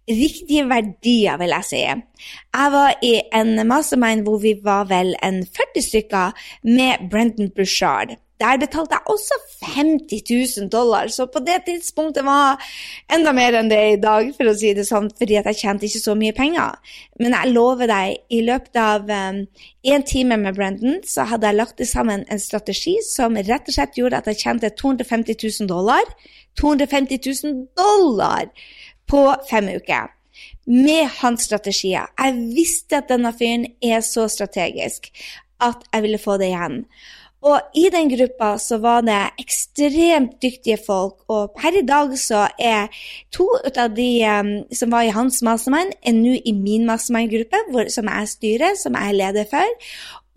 riktige 0.08 0.66
verdier, 0.68 1.38
vil 1.40 1.54
jeg 1.56 1.68
si. 1.68 1.80
Jeg 2.54 2.74
var 2.76 2.98
i 3.02 3.14
en 3.34 3.66
mastermind 3.68 4.26
hvor 4.26 4.42
vi 4.42 4.56
var 4.64 4.88
vel 4.90 5.14
en 5.24 5.42
40 5.46 5.88
stykker 5.88 6.44
med 6.62 7.08
Brendan 7.10 7.50
Bushard. 7.56 8.16
Der 8.40 8.58
betalte 8.58 8.96
jeg 8.96 9.06
også 9.14 9.34
50 9.62 10.60
000 10.60 10.70
dollar, 10.70 11.06
så 11.06 11.26
på 11.26 11.38
det 11.46 11.60
tidspunktet 11.66 12.24
var 12.26 12.58
enda 13.14 13.32
mer 13.32 13.54
enn 13.54 13.70
det 13.70 13.78
i 13.92 14.00
dag, 14.02 14.26
for 14.36 14.50
å 14.50 14.56
si 14.58 14.72
det 14.74 14.84
sånn, 14.88 15.06
fordi 15.18 15.38
jeg 15.38 15.58
tjente 15.60 15.86
ikke 15.86 16.02
så 16.02 16.16
mye 16.18 16.34
penger. 16.34 16.74
Men 17.22 17.36
jeg 17.38 17.54
lover 17.54 17.88
deg, 17.88 18.18
i 18.34 18.42
løpet 18.44 18.80
av 18.82 19.06
um, 19.06 19.40
en 19.94 20.06
time 20.10 20.40
med 20.42 20.58
Brendan, 20.58 20.98
så 21.06 21.28
hadde 21.30 21.46
jeg 21.46 21.60
lagt 21.60 21.84
sammen 21.88 22.26
en 22.26 22.42
strategi 22.42 22.96
som 23.06 23.38
rett 23.38 23.70
og 23.70 23.78
slett 23.78 24.00
gjorde 24.02 24.18
at 24.18 24.32
jeg 24.32 24.42
tjente 24.42 24.74
250 24.82 25.38
000 25.62 25.70
dollar. 25.70 26.02
250 26.58 27.22
000 27.46 27.68
dollar! 27.78 28.50
På 29.10 29.24
fem 29.50 29.70
uker 29.76 30.12
med 30.66 31.10
hans 31.20 31.44
strategier. 31.46 32.08
Jeg 32.18 32.38
visste 32.56 33.02
at 33.02 33.10
denne 33.10 33.32
fyren 33.36 33.68
er 33.82 34.00
så 34.04 34.28
strategisk 34.32 35.10
at 35.62 35.84
jeg 35.92 36.02
ville 36.02 36.18
få 36.20 36.38
det 36.40 36.50
igjen. 36.50 36.82
Og 37.44 37.60
i 37.76 37.90
den 37.92 38.08
gruppa 38.08 38.54
så 38.58 38.78
var 38.80 39.02
det 39.04 39.18
ekstremt 39.42 40.38
dyktige 40.42 40.78
folk, 40.86 41.18
og 41.28 41.52
per 41.60 41.76
i 41.76 41.84
dag 41.84 42.14
så 42.18 42.46
er 42.58 42.88
to 43.36 43.44
av 43.76 43.92
de 43.92 44.08
um, 44.24 44.52
som 44.72 44.92
var 44.94 45.04
i 45.04 45.12
hans 45.12 45.42
mastermind, 45.44 45.92
er 46.00 46.16
nå 46.16 46.38
i 46.40 46.54
min 46.56 46.86
mastermind-gruppe, 46.88 47.90
som 47.92 48.08
jeg 48.08 48.30
styrer, 48.32 48.78
som 48.80 48.96
jeg 48.96 49.12
er 49.12 49.18
leder 49.20 49.50
for. 49.50 49.76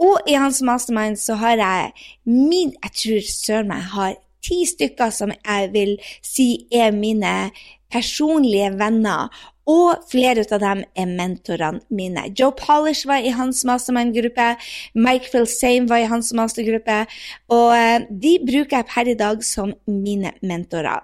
Og 0.03 0.27
i 0.27 0.35
hans 0.35 0.59
mastermind 0.61 1.15
så 1.17 1.39
har 1.39 1.55
jeg 1.57 1.91
min 2.25 2.75
Jeg 2.83 2.91
tror 2.99 3.31
søren 3.31 3.71
meg 3.71 3.87
har 3.95 4.17
ti 4.43 4.65
stykker 4.67 5.09
som 5.09 5.31
jeg 5.31 5.71
vil 5.73 5.95
si 6.23 6.67
er 6.71 6.91
mine 6.91 7.49
personlige 7.93 8.71
venner, 8.79 9.31
og 9.67 10.05
flere 10.07 10.45
av 10.47 10.61
dem 10.63 10.83
er 10.95 11.09
mentorene 11.11 11.83
mine. 11.91 12.29
Joe 12.39 12.55
Polish 12.55 13.07
var 13.07 13.19
i 13.23 13.33
hans 13.35 13.65
mastermind-gruppe, 13.67 14.53
Mike 14.95 15.27
Filsame 15.33 15.89
var 15.91 16.05
i 16.05 16.09
hans 16.11 16.31
mastergruppe, 16.37 17.03
og 17.51 17.75
eh, 17.75 18.07
de 18.07 18.37
bruker 18.47 18.79
jeg 18.79 18.89
per 18.93 19.11
i 19.11 19.19
dag 19.19 19.43
som 19.43 19.75
mine 19.91 20.31
mentorer. 20.41 21.03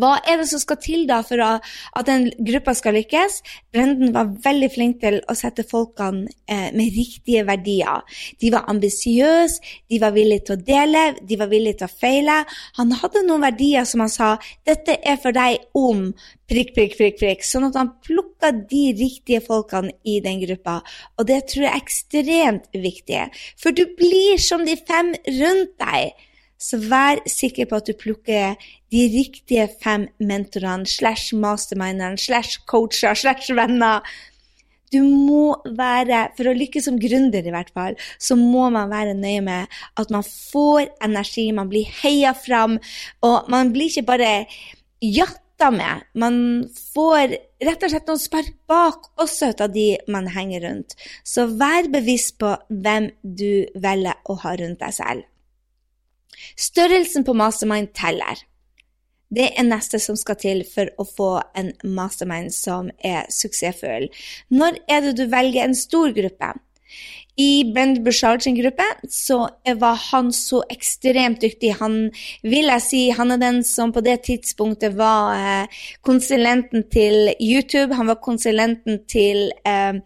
Hva 0.00 0.16
er 0.26 0.40
det 0.40 0.48
som 0.50 0.60
skal 0.62 0.78
til 0.82 1.06
da 1.08 1.20
for 1.26 1.42
at 1.42 2.06
den 2.08 2.28
gruppa 2.48 2.74
skal 2.76 2.96
lykkes? 2.98 3.40
Brenden 3.74 4.12
var 4.14 4.32
veldig 4.44 4.70
flink 4.74 5.00
til 5.02 5.18
å 5.28 5.36
sette 5.38 5.66
folkene 5.68 6.26
eh, 6.48 6.70
med 6.76 6.96
riktige 6.96 7.44
verdier. 7.48 8.04
De 8.40 8.52
var 8.54 8.68
ambisiøse, 8.72 9.60
de 9.90 10.00
var 10.02 10.14
villige 10.16 10.48
til 10.48 10.56
å 10.56 10.64
dele, 10.68 11.04
de 11.22 11.40
var 11.40 11.50
villige 11.52 11.82
til 11.82 11.88
å 11.88 11.96
feile. 12.04 12.38
Han 12.80 12.94
hadde 13.00 13.24
noen 13.26 13.46
verdier 13.48 13.86
som 13.88 14.04
han 14.04 14.12
sa 14.12 14.36
'dette 14.66 14.98
er 15.02 15.16
for 15.22 15.36
deg 15.36 15.66
om 15.74 16.12
prikk, 16.50 16.74
prikk, 16.76 16.96
prikk', 16.98 17.18
prikk. 17.20 17.44
sånn 17.44 17.68
at 17.68 17.78
han 17.78 17.92
plukka 18.04 18.52
de 18.70 18.84
riktige 18.98 19.42
folkene 19.44 19.92
i 20.04 20.20
den 20.20 20.40
gruppa. 20.44 20.80
Og 21.18 21.26
det 21.26 21.46
tror 21.50 21.66
jeg 21.66 21.72
er 21.72 21.82
ekstremt 21.82 22.70
viktig, 22.72 23.22
for 23.58 23.70
du 23.70 23.84
blir 23.98 24.38
som 24.42 24.64
de 24.66 24.76
fem 24.76 25.14
rundt 25.40 25.76
deg. 25.82 26.25
Så 26.56 26.80
vær 26.88 27.20
sikker 27.28 27.68
på 27.68 27.80
at 27.80 27.88
du 27.88 27.96
plukker 27.98 28.56
de 28.92 29.02
riktige 29.12 29.68
fem 29.82 30.08
mentorene 30.18 30.88
slash 30.88 31.36
masterminderen, 31.36 32.16
slash 32.18 32.62
coacher 32.68 33.14
slash 33.14 33.52
venner. 33.56 34.00
Du 34.94 35.02
må 35.02 35.56
være, 35.66 36.28
for 36.38 36.48
å 36.48 36.54
lykkes 36.56 36.86
som 36.86 37.00
gründer 37.02 37.44
i 37.44 37.52
hvert 37.52 37.72
fall, 37.76 37.96
så 38.22 38.38
må 38.38 38.68
man 38.72 38.92
være 38.92 39.16
nøye 39.18 39.42
med 39.44 39.80
at 39.98 40.12
man 40.14 40.24
får 40.26 40.92
energi, 41.04 41.50
man 41.52 41.72
blir 41.72 41.90
heia 42.02 42.32
fram, 42.38 42.78
og 43.26 43.50
man 43.52 43.74
blir 43.74 43.90
ikke 43.90 44.06
bare 44.06 44.32
jatta 45.02 45.72
med. 45.74 46.06
Man 46.14 46.38
får 46.94 47.36
rett 47.66 47.82
og 47.82 47.92
slett 47.92 48.08
noen 48.08 48.22
spark 48.22 48.52
bak 48.70 49.10
også 49.20 49.52
ut 49.52 49.64
av 49.66 49.74
de 49.74 49.88
man 50.12 50.30
henger 50.32 50.68
rundt. 50.68 50.96
Så 51.26 51.48
vær 51.58 51.90
bevisst 51.92 52.38
på 52.40 52.54
hvem 52.70 53.10
du 53.22 53.66
velger 53.74 54.22
å 54.30 54.38
ha 54.46 54.54
rundt 54.60 54.84
deg 54.86 54.94
selv. 55.02 55.26
Størrelsen 56.56 57.24
på 57.26 57.34
mastermind 57.36 57.92
teller. 57.96 58.44
Det 59.26 59.48
er 59.58 59.66
neste 59.66 59.98
som 59.98 60.16
skal 60.18 60.38
til 60.38 60.62
for 60.70 60.92
å 61.02 61.06
få 61.08 61.30
en 61.58 61.72
mastermind 61.82 62.54
som 62.54 62.92
er 63.04 63.26
suksessfull. 63.32 64.06
Når 64.54 64.78
er 64.86 65.02
det 65.08 65.16
du 65.18 65.26
velger 65.32 65.66
en 65.66 65.74
stor 65.74 66.14
gruppe? 66.14 66.52
I 67.36 67.64
Brend 67.74 68.00
Bushard 68.04 68.40
sin 68.42 68.56
gruppe 68.56 68.84
så 69.12 69.42
var 69.76 69.98
han 70.12 70.30
så 70.32 70.62
ekstremt 70.72 71.42
dyktig. 71.42 71.74
Han 71.82 71.98
vil 72.42 72.70
jeg 72.70 72.84
si, 72.84 73.02
han 73.12 73.34
er 73.34 73.42
den 73.42 73.60
som 73.66 73.92
på 73.92 74.00
det 74.00 74.22
tidspunktet 74.24 74.96
var 74.96 75.34
eh, 75.36 75.82
konsulenten 76.00 76.86
til 76.92 77.34
YouTube. 77.36 77.92
Han 77.94 78.08
var 78.08 78.22
konsulenten 78.24 79.02
til 79.04 79.50
eh, 79.68 80.00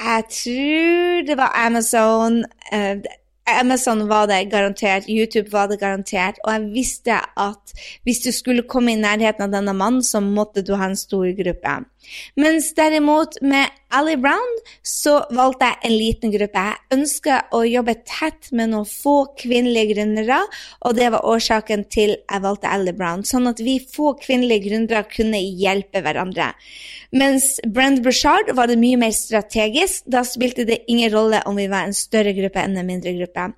Jeg 0.00 0.24
tror 0.38 1.26
det 1.28 1.36
var 1.36 1.52
Amazon. 1.66 2.44
Eh, 2.72 3.04
Amazon 3.46 4.06
var 4.08 4.26
det 4.26 4.50
garantert, 4.50 5.08
YouTube 5.08 5.52
var 5.52 5.68
det 5.68 5.80
garantert, 5.80 6.38
og 6.44 6.52
jeg 6.52 6.70
visste 6.72 7.18
at 7.36 7.74
hvis 8.02 8.22
du 8.24 8.30
skulle 8.32 8.64
komme 8.68 8.94
i 8.94 9.00
nærheten 9.00 9.44
av 9.44 9.52
denne 9.52 9.74
mannen, 9.76 10.02
så 10.02 10.22
måtte 10.24 10.64
du 10.64 10.74
ha 10.80 10.88
en 10.88 10.96
stor 10.96 11.28
gruppe. 11.36 11.74
Mens 12.40 12.72
derimot 12.76 13.38
med 13.42 13.72
Ali 13.94 14.16
Brown 14.18 14.56
så 14.82 15.20
valgte 15.34 15.68
jeg 15.70 15.78
en 15.86 15.94
liten 15.94 16.32
gruppe. 16.34 16.62
Jeg 16.66 16.98
ønska 16.98 17.36
å 17.54 17.62
jobbe 17.66 17.94
tett 18.08 18.50
med 18.50 18.72
noen 18.72 18.88
få 18.88 19.16
kvinnelige 19.38 19.94
gründere, 19.94 20.40
og 20.82 20.96
det 20.98 21.12
var 21.14 21.26
årsaken 21.30 21.86
til 21.94 22.16
jeg 22.16 22.44
valgte 22.44 22.72
Ali 22.74 22.94
Brown. 22.96 23.22
Sånn 23.26 23.46
at 23.50 23.62
vi 23.62 23.76
få 23.78 24.14
kvinnelige 24.18 24.68
gründere 24.68 25.04
kunne 25.10 25.38
hjelpe 25.38 26.02
hverandre. 26.04 26.50
Mens 27.14 27.60
Brend 27.70 28.02
Bushard 28.02 28.50
var 28.58 28.66
det 28.66 28.80
mye 28.80 28.98
mer 28.98 29.14
strategisk. 29.14 30.02
Da 30.10 30.24
spilte 30.26 30.66
det 30.66 30.82
ingen 30.90 31.12
rolle 31.14 31.44
om 31.46 31.54
vi 31.58 31.68
var 31.70 31.86
en 31.86 31.94
større 31.94 32.34
gruppe 32.34 32.64
enn 32.64 32.74
en 32.80 32.88
mindre 32.88 33.14
gruppe. 33.14 33.52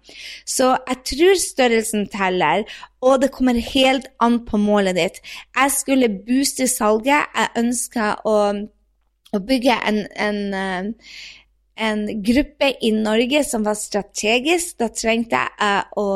Så 0.44 0.74
jeg 0.76 1.02
tror 1.12 1.40
størrelsen 1.40 2.04
teller, 2.12 2.66
og 3.06 3.22
det 3.22 3.32
kommer 3.34 3.58
helt 3.62 4.08
an 4.22 4.40
på 4.46 4.58
målet 4.60 4.98
ditt. 4.98 5.22
Jeg 5.54 5.74
skulle 5.74 6.12
booste 6.26 6.66
salget. 6.70 7.30
Jeg 7.36 7.62
ønska 7.62 8.12
å, 8.26 8.36
å, 9.32 9.42
bygge 9.46 9.76
en, 9.90 10.00
en, 10.26 10.40
eh, 10.58 10.88
en, 11.86 12.02
gruppe 12.26 12.72
i 12.82 12.90
Norge 12.96 13.44
som 13.46 13.66
var 13.66 13.78
strategisk. 13.78 14.74
Da 14.82 14.90
trengte 14.90 15.44
jeg 15.44 15.84
å 16.02 16.08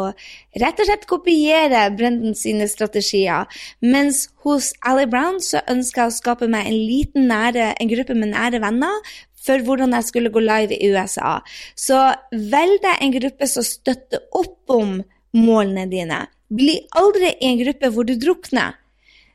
rett 0.65 0.83
og 0.83 0.91
slett 0.91 1.07
kopiere 1.11 1.87
Brendan 1.95 2.35
sine 2.39 2.67
strategier. 2.71 3.47
Mens 3.85 4.27
hos 4.43 4.73
Ally 4.83 5.07
Brown 5.11 5.39
så 5.45 5.63
ønska 5.71 6.07
jeg 6.07 6.15
å 6.15 6.19
skape 6.19 6.51
meg 6.51 6.67
en 6.67 6.81
liten 6.81 7.31
nære, 7.31 7.75
en 7.77 7.93
gruppe 7.95 8.19
med 8.19 8.35
nære 8.35 8.63
venner 8.65 9.15
for 9.41 9.63
hvordan 9.65 9.95
jeg 9.97 10.11
skulle 10.11 10.33
gå 10.35 10.43
live 10.43 10.77
i 10.77 10.91
USA. 10.91 11.39
Så 11.79 12.03
velg 12.33 12.83
deg 12.83 12.99
en 12.99 13.17
gruppe 13.21 13.49
som 13.49 13.65
støtter 13.65 14.27
opp 14.37 14.75
om 14.75 14.99
målene 15.37 15.87
dine. 15.89 16.25
Bli 16.50 16.76
aldri 16.99 17.33
i 17.33 17.50
en 17.52 17.61
gruppe 17.62 17.90
hvor 17.95 18.07
du 18.07 18.16
drukner. 18.19 18.78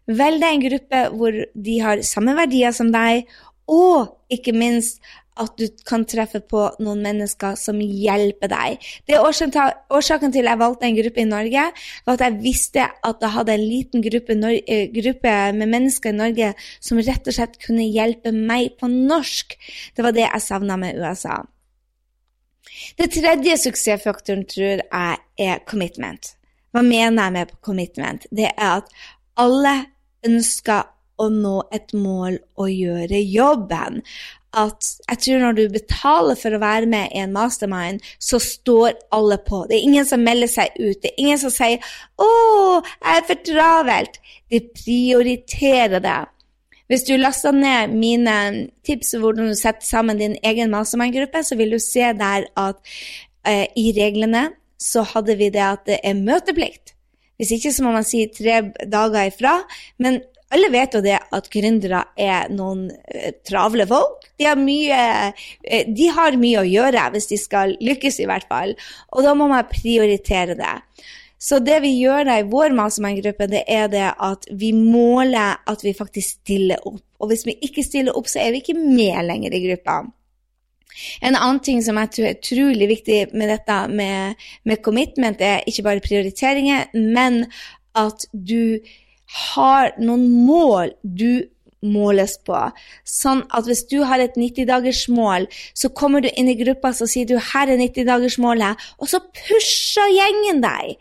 Velg 0.05 0.41
deg 0.41 0.53
en 0.53 0.65
gruppe 0.67 1.03
hvor 1.17 1.37
de 1.67 1.75
har 1.81 2.03
samme 2.05 2.35
verdier 2.37 2.75
som 2.75 2.91
deg, 2.93 3.25
og 3.71 4.11
ikke 4.29 4.53
minst 4.53 4.99
at 5.35 5.55
du 5.59 5.65
kan 5.87 6.05
treffe 6.07 6.39
på 6.47 6.61
noen 6.83 7.01
mennesker 7.03 7.57
som 7.59 7.79
hjelper 7.81 8.51
deg. 8.51 8.85
Det 9.07 9.17
er 9.17 9.25
Årsaken 9.25 10.31
til 10.31 10.47
jeg 10.47 10.61
valgte 10.61 10.87
en 10.87 10.99
gruppe 10.99 11.21
i 11.21 11.27
Norge, 11.27 11.65
var 12.05 12.15
at 12.15 12.23
jeg 12.23 12.37
visste 12.43 12.85
at 12.85 13.25
jeg 13.25 13.35
hadde 13.35 13.55
en 13.55 13.65
liten 13.65 14.05
gruppe, 14.05 14.37
eh, 14.61 14.85
gruppe, 14.95 15.33
med 15.59 15.73
mennesker 15.73 16.13
i 16.13 16.19
Norge 16.21 16.53
som 16.79 17.01
rett 17.01 17.27
og 17.27 17.35
slett 17.35 17.59
kunne 17.59 17.83
hjelpe 17.83 18.31
meg 18.31 18.77
på 18.79 18.87
norsk. 18.87 19.57
Det 19.95 20.05
var 20.05 20.15
det 20.15 20.27
jeg 20.27 20.45
savna 20.45 20.79
med 20.79 20.95
USA. 20.95 21.43
Det 22.97 23.11
tredje 23.11 23.57
suksessfaktoren 23.59 24.47
tror 24.47 24.81
jeg 24.81 25.17
er 25.37 25.59
commitment. 25.67 26.35
Hva 26.75 26.81
mener 26.83 27.23
jeg 27.23 27.31
med 27.31 27.51
commitment? 27.63 28.25
Det 28.35 28.49
er 28.51 28.81
at 28.81 28.89
alle 29.39 29.77
ønsker 30.27 30.89
å 31.15 31.29
nå 31.31 31.61
et 31.71 31.93
mål 31.95 32.35
og 32.59 32.67
gjøre 32.67 33.21
jobben. 33.23 34.01
At 34.55 34.89
jeg 35.07 35.21
tror 35.23 35.39
når 35.39 35.55
du 35.55 35.61
betaler 35.71 36.35
for 36.39 36.51
å 36.51 36.59
være 36.59 36.89
med 36.91 37.13
i 37.15 37.21
en 37.23 37.31
mastermind, 37.35 38.03
så 38.19 38.41
står 38.43 38.97
alle 39.15 39.37
på. 39.47 39.61
Det 39.69 39.77
er 39.77 39.87
ingen 39.87 40.09
som 40.09 40.23
melder 40.27 40.51
seg 40.51 40.75
ut. 40.75 40.99
Det 40.99 41.13
er 41.13 41.23
ingen 41.23 41.39
som 41.39 41.53
sier 41.55 41.79
'Å, 41.79 42.29
jeg 42.83 43.17
er 43.21 43.27
for 43.29 43.39
travelt'. 43.47 44.19
De 44.51 44.59
prioriterer 44.59 46.03
det. 46.03 46.21
Hvis 46.87 47.07
du 47.07 47.15
laster 47.17 47.51
ned 47.51 47.95
mine 47.95 48.67
tips 48.83 49.13
om 49.13 49.21
hvordan 49.21 49.47
du 49.47 49.55
setter 49.55 49.87
sammen 49.87 50.19
din 50.19 50.37
egen 50.43 50.69
mastermind-gruppe, 50.69 51.43
så 51.43 51.55
vil 51.55 51.71
du 51.71 51.79
se 51.79 52.11
der 52.13 52.45
at 52.57 52.75
eh, 53.47 53.67
i 53.75 53.93
reglene 53.95 54.49
så 54.85 55.05
hadde 55.15 55.37
vi 55.39 55.49
det 55.53 55.65
at 55.65 55.87
det 55.89 55.99
er 56.05 56.19
møteplikt. 56.19 56.93
Hvis 57.39 57.51
ikke 57.57 57.73
så 57.75 57.83
må 57.83 57.91
man 57.95 58.07
si 58.07 58.23
tre 58.31 58.61
dager 58.91 59.27
ifra. 59.27 59.57
Men 59.99 60.21
alle 60.53 60.69
vet 60.71 60.93
jo 60.95 61.01
det 61.03 61.17
at 61.17 61.49
gründere 61.51 62.03
er 62.21 62.51
noen 62.53 62.87
uh, 62.93 63.31
travle 63.47 63.87
folk. 63.89 64.29
De 64.39 64.47
har, 64.47 64.59
mye, 64.59 65.01
uh, 65.33 65.83
de 65.89 66.07
har 66.15 66.39
mye 66.39 66.61
å 66.61 66.69
gjøre 66.69 67.09
hvis 67.15 67.29
de 67.33 67.41
skal 67.41 67.75
lykkes, 67.83 68.21
i 68.21 68.29
hvert 68.29 68.47
fall. 68.51 68.75
Og 69.11 69.25
da 69.25 69.35
må 69.37 69.49
man 69.51 69.67
prioritere 69.71 70.57
det. 70.59 70.75
Så 71.45 71.59
det 71.61 71.81
vi 71.83 71.91
gjør 71.99 72.25
da 72.29 72.39
i 72.39 72.47
vår 72.47 72.73
mastermind-gruppe, 72.77 73.49
det 73.51 73.65
er 73.69 73.89
det 73.91 74.05
at 74.07 74.47
vi 74.55 74.71
måler 74.73 75.59
at 75.67 75.83
vi 75.83 75.93
faktisk 75.97 76.39
stiller 76.39 76.81
opp. 76.87 77.03
Og 77.19 77.29
hvis 77.31 77.45
vi 77.47 77.57
ikke 77.67 77.83
stiller 77.85 78.15
opp, 78.17 78.29
så 78.31 78.39
er 78.41 78.55
vi 78.55 78.63
ikke 78.63 78.77
med 78.79 79.27
lenger 79.27 79.53
i 79.53 79.61
gruppa. 79.67 79.99
En 81.21 81.35
annen 81.35 81.61
ting 81.63 81.81
som 81.85 81.99
jeg 82.01 82.11
tror 82.15 82.29
er 82.29 82.37
utrolig 82.37 82.89
viktig 82.91 83.19
med 83.33 83.51
dette 83.53 83.79
med, 83.91 84.45
med 84.63 84.83
commitment, 84.85 85.41
er 85.41 85.65
ikke 85.67 85.87
bare 85.87 86.05
prioriteringer, 86.05 86.91
men 86.93 87.43
at 87.95 88.27
du 88.31 88.79
har 89.55 89.95
noen 89.99 90.27
mål 90.45 90.93
du 91.01 91.45
måles 91.85 92.37
på. 92.45 92.57
Sånn 93.07 93.43
at 93.53 93.67
hvis 93.69 93.85
du 93.91 93.99
har 94.07 94.21
et 94.21 94.37
90-dagersmål, 94.39 95.47
så 95.77 95.91
kommer 95.93 96.23
du 96.23 96.29
inn 96.33 96.49
i 96.49 96.57
gruppa 96.59 96.93
og 96.93 97.09
sier 97.11 97.27
du, 97.29 97.35
her 97.37 97.71
er 97.71 97.81
90-dagersmålet, 97.81 98.87
og 98.99 99.11
så 99.11 99.21
pusher 99.35 100.09
gjengen 100.15 100.63
deg. 100.65 100.95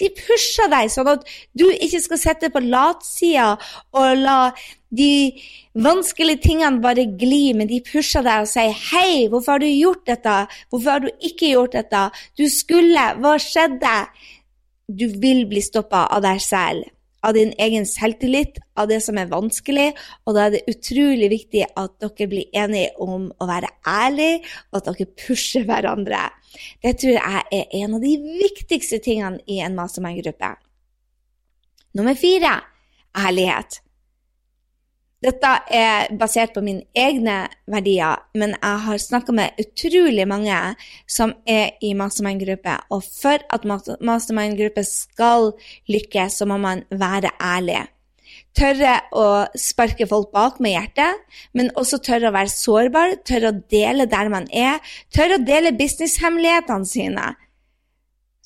De 0.00 0.08
pusher 0.16 0.70
deg 0.72 0.88
sånn 0.92 1.10
at 1.12 1.26
du 1.52 1.66
ikke 1.68 2.00
skal 2.00 2.20
sette 2.22 2.48
på 2.52 2.62
latsida 2.64 3.52
og 3.92 4.22
la 4.22 4.38
de 4.90 5.32
vanskelige 5.74 6.42
tingene 6.48 6.82
bare 6.82 7.06
glir, 7.18 7.54
men 7.54 7.68
de 7.70 7.80
pusher 7.86 8.22
deg 8.26 8.42
og 8.42 8.48
sier 8.50 8.74
'Hei, 8.74 9.28
hvorfor 9.28 9.52
har 9.52 9.58
du 9.58 9.66
gjort 9.66 10.06
dette? 10.06 10.36
Hvorfor 10.70 10.90
har 10.90 11.00
du 11.00 11.10
ikke 11.22 11.52
gjort 11.54 11.72
dette? 11.72 12.10
Du 12.36 12.48
skulle 12.48 13.14
Hva 13.20 13.38
skjedde?' 13.38 14.08
Du 14.90 15.06
vil 15.20 15.46
bli 15.46 15.60
stoppa 15.62 16.08
av 16.10 16.22
deg 16.22 16.40
selv 16.40 16.90
av 17.22 17.34
din 17.36 17.52
egen 17.58 17.86
selvtillit, 17.86 18.58
av 18.76 18.88
det 18.88 19.00
som 19.04 19.18
er 19.20 19.28
vanskelig, 19.30 19.90
og 20.24 20.36
da 20.36 20.46
er 20.46 20.54
det 20.54 20.62
utrolig 20.72 21.28
viktig 21.32 21.66
at 21.68 21.92
dere 22.00 22.28
blir 22.30 22.56
enige 22.56 22.94
om 23.02 23.28
å 23.30 23.48
være 23.48 23.70
ærlige, 23.88 24.40
og 24.70 24.80
at 24.80 24.88
dere 24.88 25.08
pusher 25.20 25.66
hverandre. 25.68 26.22
Det 26.82 26.96
tror 27.02 27.16
jeg 27.18 27.44
er 27.60 27.76
en 27.82 27.98
av 27.98 28.04
de 28.04 28.16
viktigste 28.40 29.02
tingene 29.04 29.42
i 29.46 29.60
en 29.64 29.76
mastermind-gruppe. 29.76 30.54
Nummer 31.98 32.16
fire 32.18 32.56
ærlighet. 33.18 33.80
Dette 35.20 35.48
er 35.68 36.08
basert 36.16 36.54
på 36.56 36.62
mine 36.64 36.86
egne 36.96 37.42
verdier, 37.68 38.22
men 38.32 38.54
jeg 38.56 38.84
har 38.86 39.00
snakka 39.02 39.34
med 39.36 39.58
utrolig 39.60 40.24
mange 40.28 40.56
som 41.04 41.34
er 41.44 41.74
i 41.84 41.92
mastermind-gruppe, 41.98 42.78
og 42.88 43.04
for 43.04 43.44
at 43.52 43.66
mastermind-gruppe 43.68 44.84
skal 44.88 45.50
lykkes, 45.92 46.40
så 46.40 46.48
må 46.48 46.56
man 46.62 46.86
være 46.88 47.34
ærlig. 47.36 47.82
Tørre 48.56 48.96
å 49.12 49.26
sparke 49.60 50.08
folk 50.08 50.32
bak 50.32 50.56
med 50.64 50.72
hjertet, 50.72 51.20
men 51.52 51.68
også 51.78 52.00
tørre 52.02 52.30
å 52.30 52.34
være 52.34 52.54
sårbar, 52.54 53.18
tørre 53.28 53.52
å 53.52 53.60
dele 53.70 54.08
der 54.10 54.32
man 54.32 54.48
er, 54.56 54.80
tørre 55.14 55.36
å 55.36 55.44
dele 55.44 55.76
businesshemmelighetene 55.76 56.88
sine. 56.88 57.28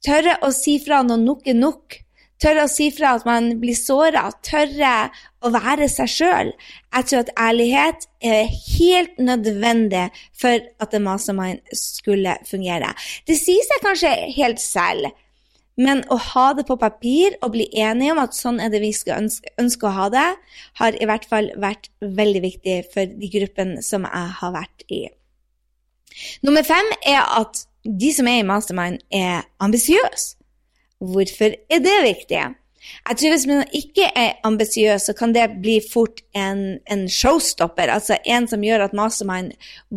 Tørre 0.05 0.41
å 0.43 0.51
si 0.53 0.81
fra 0.83 1.05
når 1.07 1.23
nok 1.23 1.47
er 1.49 1.57
nok, 1.57 2.01
Tørre 2.43 2.65
å 2.67 2.71
si 2.71 2.89
fra 2.93 3.15
at 3.17 3.27
man 3.29 3.53
blir 3.63 3.77
såra. 3.79 4.27
Tørre 4.45 4.95
å 5.45 5.51
være 5.55 5.89
seg 5.93 6.11
sjøl. 6.11 6.53
Jeg 6.97 7.09
tror 7.09 7.23
at 7.23 7.35
ærlighet 7.47 8.07
er 8.25 8.49
helt 8.51 9.21
nødvendig 9.23 10.09
for 10.39 10.65
at 10.83 10.97
en 10.97 11.07
mastermind 11.07 11.77
skulle 11.79 12.37
fungere. 12.49 12.93
Det 13.29 13.39
sier 13.39 13.63
seg 13.69 13.85
kanskje 13.87 14.15
helt 14.35 14.63
selv, 14.63 15.13
men 15.81 16.05
å 16.13 16.19
ha 16.31 16.47
det 16.55 16.67
på 16.69 16.77
papir 16.79 17.35
og 17.43 17.55
bli 17.57 17.67
enige 17.83 18.15
om 18.15 18.23
at 18.23 18.37
sånn 18.37 18.61
er 18.63 18.71
det 18.71 18.83
vi 18.83 18.93
skal 18.95 19.25
ønske, 19.25 19.51
ønske 19.59 19.89
å 19.89 19.95
ha 19.97 20.07
det, 20.13 20.29
har 20.79 20.99
i 20.99 21.09
hvert 21.11 21.27
fall 21.31 21.51
vært 21.59 21.91
veldig 21.99 22.43
viktig 22.45 22.79
for 22.95 23.11
de 23.11 23.31
gruppene 23.33 23.83
som 23.83 24.07
jeg 24.07 24.35
har 24.39 24.55
vært 24.55 24.87
i. 24.95 25.03
Nummer 26.47 26.63
fem 26.67 26.93
er 27.03 27.25
at 27.25 27.65
de 27.85 28.13
som 28.15 28.29
er 28.31 28.41
i 28.41 28.47
mastermind, 28.47 29.03
er 29.11 29.45
ambisiøse. 29.63 30.39
Hvorfor 31.01 31.57
er 31.71 31.83
det 31.83 31.99
viktig? 32.05 32.45
Jeg 33.09 33.17
tror 33.17 33.31
Hvis 33.31 33.47
man 33.47 33.65
ikke 33.73 34.07
er 34.17 34.33
ambisiøs, 34.45 35.03
så 35.03 35.13
kan 35.13 35.35
det 35.35 35.45
bli 35.63 35.81
fort 35.93 36.21
en, 36.37 36.79
en, 36.91 37.09
showstopper. 37.09 37.83
Altså 37.83 38.17
en 38.27 38.49
som 38.49 38.65
gjør 38.65 38.85
at 38.85 38.97
mastermind 38.97 39.53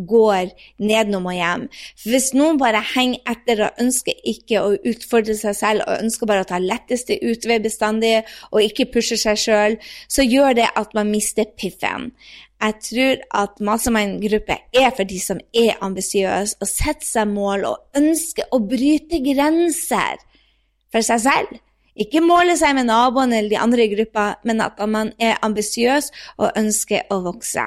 går 0.08 0.52
nedenom 0.78 1.26
og 1.26 1.36
hjem. 1.36 1.68
For 2.00 2.14
Hvis 2.14 2.32
noen 2.34 2.58
bare 2.60 2.82
henger 2.94 3.32
etter 3.32 3.64
og 3.66 3.82
ønsker 3.84 4.12
ikke 4.24 4.62
å 4.62 4.74
utfordre 4.92 5.36
seg 5.36 5.56
selv 5.56 5.86
og 5.86 6.02
ønsker 6.04 6.30
bare 6.30 6.44
å 6.44 6.50
ta 6.50 6.60
letteste 6.62 7.20
utvei 7.22 7.60
bestandig 7.64 8.18
og 8.50 8.62
ikke 8.64 8.90
pushe 8.92 9.20
seg 9.20 9.40
sjøl, 9.40 9.78
så 10.08 10.24
gjør 10.24 10.60
det 10.62 10.68
at 10.76 10.94
man 10.96 11.12
mister 11.12 11.48
piffen. 11.58 12.12
Jeg 12.58 12.74
tror 12.82 13.20
at 13.38 13.60
mastermind-gruppe 13.62 14.56
er 14.74 14.88
for 14.96 15.06
de 15.06 15.20
som 15.22 15.38
er 15.54 15.76
ambisiøse 15.84 16.58
og 16.58 16.66
setter 16.66 17.06
seg 17.06 17.28
mål 17.30 17.68
og 17.68 18.00
ønsker 18.00 18.50
å 18.50 18.58
bryte 18.58 19.20
grenser 19.22 20.18
for 20.92 21.04
seg 21.04 21.24
selv. 21.24 21.56
Ikke 21.98 22.22
måle 22.22 22.54
seg 22.58 22.76
med 22.78 22.86
naboen 22.86 23.32
eller 23.34 23.50
de 23.50 23.58
andre 23.58 23.84
i 23.84 23.90
gruppa, 23.90 24.30
men 24.46 24.62
at 24.62 24.78
man 24.86 25.10
er 25.18 25.40
ambisiøs 25.42 26.12
og 26.38 26.54
ønsker 26.58 27.10
å 27.10 27.20
vokse. 27.24 27.66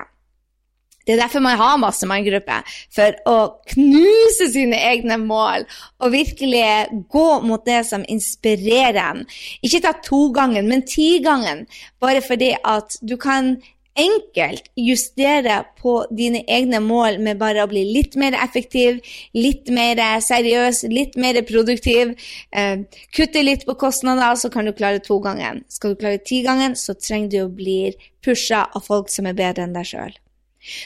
Det 1.01 1.15
er 1.15 1.23
derfor 1.23 1.41
man 1.41 1.57
har 1.57 1.79
mastermind-gruppe, 1.81 2.59
for 2.93 3.15
å 3.27 3.37
knuse 3.73 4.47
sine 4.53 4.77
egne 4.91 5.17
mål 5.17 5.65
og 5.99 6.13
virkelig 6.13 7.05
gå 7.11 7.27
mot 7.41 7.65
det 7.65 7.81
som 7.89 8.05
inspirerer 8.05 9.01
en. 9.01 9.23
Ikke 9.65 9.81
ta 9.81 9.95
to 10.05 10.27
ganger, 10.35 10.61
men 10.63 10.85
ti 10.85 11.15
ganger, 11.25 11.65
bare 11.99 12.21
fordi 12.21 12.53
at 12.61 12.99
du 13.01 13.17
kan 13.19 13.55
enkelt 13.99 14.69
justere 14.79 15.57
på 15.81 15.95
dine 16.15 16.43
egne 16.47 16.79
mål 16.83 17.19
med 17.23 17.39
bare 17.41 17.65
å 17.65 17.69
bli 17.71 17.83
litt 17.89 18.15
mer 18.19 18.35
effektiv, 18.39 19.01
litt 19.35 19.69
mer 19.73 19.99
seriøs, 20.23 20.83
litt 20.91 21.17
mer 21.19 21.41
produktiv. 21.47 22.15
Eh, 22.51 22.85
kutte 23.15 23.43
litt 23.43 23.65
på 23.67 23.75
kostnader, 23.75 24.35
så 24.35 24.51
kan 24.53 24.65
du 24.65 24.73
klare 24.73 25.03
to 25.03 25.19
ganger. 25.19 25.61
Skal 25.69 25.93
du 25.93 26.01
klare 26.03 26.23
ti 26.23 26.41
ganger, 26.45 26.75
så 26.79 26.95
trenger 26.95 27.29
du 27.29 27.39
å 27.43 27.51
bli 27.51 27.93
pusha 28.23 28.67
av 28.71 28.85
folk 28.87 29.11
som 29.11 29.27
er 29.27 29.37
bedre 29.37 29.67
enn 29.67 29.75
deg 29.75 29.87
sjøl. 29.91 30.15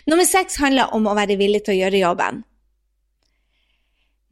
Nummer 0.08 0.26
seks 0.26 0.58
handler 0.62 0.94
om 0.96 1.08
å 1.08 1.16
være 1.18 1.38
villig 1.40 1.66
til 1.66 1.76
å 1.76 1.80
gjøre 1.84 2.04
jobben. 2.04 2.44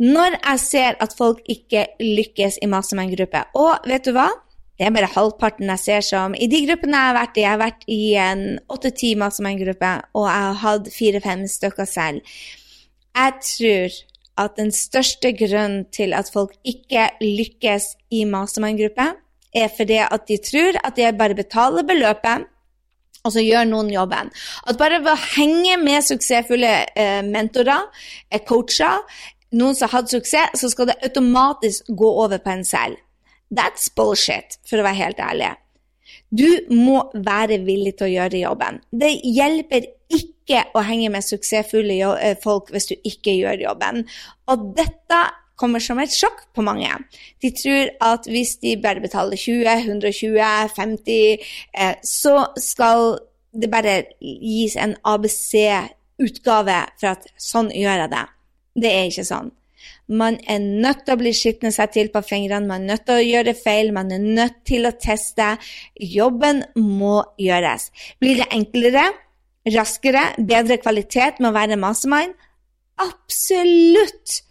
Når 0.03 0.39
jeg 0.39 0.59
ser 0.59 0.95
at 1.03 1.13
folk 1.15 1.43
ikke 1.47 1.86
lykkes 2.01 2.57
i 2.63 2.67
mastermind-gruppe, 2.71 3.43
og 3.59 3.86
vet 3.88 4.07
du 4.07 4.15
hva? 4.15 4.31
Det 4.84 4.89
er 4.89 4.96
bare 4.98 5.08
halvparten 5.13 5.69
jeg 5.72 5.80
ser 5.80 6.02
som 6.04 6.34
I 6.36 6.48
de 6.52 6.58
gruppene 6.65 7.00
jeg 7.00 7.08
har 7.08 7.15
vært 7.15 7.38
i, 7.38 7.43
jeg 7.46 7.52
har 7.54 7.60
vært 7.62 7.84
i 7.88 8.00
en 8.19 8.41
åtte 8.76 8.89
timer 9.00 9.30
som 9.32 9.46
en 9.48 9.62
gruppe, 9.62 9.91
og 10.12 10.26
jeg 10.28 10.41
har 10.43 10.58
hatt 10.60 10.89
fire-fem 10.91 11.46
stykker 11.48 11.88
selv. 11.88 12.34
Jeg 13.15 13.38
tror 13.48 13.96
at 14.43 14.58
den 14.60 14.74
største 14.76 15.32
grunnen 15.39 15.86
til 15.96 16.12
at 16.17 16.28
folk 16.34 16.58
ikke 16.67 17.06
lykkes 17.22 17.86
i 18.12 18.26
mastermind-gruppe, 18.28 19.06
er 19.56 19.72
fordi 19.78 20.02
at 20.04 20.28
de 20.28 20.39
tror 20.50 20.82
at 20.84 21.00
de 21.00 21.13
bare 21.15 21.39
betaler 21.39 21.88
beløpet, 21.88 22.43
og 23.24 23.32
så 23.38 23.39
gjør 23.39 23.72
noen 23.72 23.93
jobben. 23.93 24.34
At 24.67 24.82
bare 24.84 25.00
ved 25.00 25.13
å 25.13 25.24
henge 25.38 25.80
med 25.80 26.04
suksessfulle 26.04 26.74
eh, 26.91 27.24
mentorer, 27.24 27.88
eh, 28.28 28.43
coacher, 28.43 29.00
noen 29.56 29.80
som 29.80 29.88
har 29.88 30.02
hatt 30.02 30.12
suksess, 30.12 30.60
så 30.60 30.76
skal 30.76 30.91
det 30.91 31.00
automatisk 31.08 31.96
gå 32.04 32.13
over 32.28 32.43
på 32.43 32.58
en 32.58 32.67
selv. 32.67 33.00
That's 33.54 33.89
bullshit, 33.94 34.58
for 34.66 34.82
å 34.82 34.88
være 34.88 35.02
helt 35.02 35.22
ærlig. 35.22 35.52
Du 36.34 36.48
må 36.74 37.04
være 37.13 37.60
villig 37.66 37.96
til 38.00 38.08
å 38.08 38.13
gjøre 38.13 38.42
jobben. 38.42 38.80
Det 38.89 39.12
hjelper 39.22 39.86
ikke 40.13 40.63
å 40.74 40.82
henge 40.86 41.12
med 41.13 41.26
suksessfulle 41.26 41.98
eh, 42.18 42.36
folk 42.42 42.72
hvis 42.74 42.89
du 42.89 42.96
ikke 42.98 43.36
gjør 43.38 43.68
jobben. 43.68 44.04
Og 44.50 44.68
dette 44.78 45.22
kommer 45.60 45.84
som 45.84 46.00
et 46.02 46.13
sjokk 46.13 46.48
på 46.56 46.66
mange. 46.66 46.89
De 47.44 47.52
tror 47.54 47.92
at 48.04 48.26
hvis 48.30 48.56
de 48.63 48.74
bare 48.82 49.04
betaler 49.04 49.38
20, 49.38 49.70
120, 49.86 50.42
50, 50.76 51.46
så 52.10 52.36
skal 52.58 53.20
det 53.54 53.70
bare 53.72 53.98
gis 54.20 54.76
en 54.82 54.96
ABC-utgave 55.06 56.80
for 56.98 57.13
at 57.13 57.28
sånn 57.38 57.70
gjør 57.74 58.06
jeg 58.06 58.13
det. 58.16 58.24
Det 58.84 58.92
er 58.92 59.12
ikke 59.12 59.28
sånn. 59.30 59.54
Man 60.13 60.38
er 60.49 60.62
nødt 60.62 61.06
til 61.08 61.15
å 61.15 61.19
bli 61.21 61.32
skitne 61.36 61.71
seg 61.73 61.93
til 61.95 62.10
på 62.13 62.21
fingrene, 62.26 62.67
man 62.69 62.84
er 62.84 62.93
nødt 62.93 63.06
til 63.08 63.17
å 63.17 63.26
gjøre 63.26 63.56
feil, 63.58 63.91
man 63.95 64.12
er 64.13 64.21
nødt 64.21 64.60
til 64.69 64.86
å 64.86 64.93
teste. 65.02 65.56
Jobben 65.97 66.63
må 66.78 67.21
gjøres. 67.41 67.89
Blir 68.21 68.41
det 68.43 68.49
enklere, 68.54 69.08
raskere, 69.73 70.26
bedre 70.38 70.78
kvalitet 70.84 71.39
med 71.41 71.52
å 71.52 71.58
være 71.58 71.80
mastermind? 71.82 72.36
Absolutt! 73.02 74.41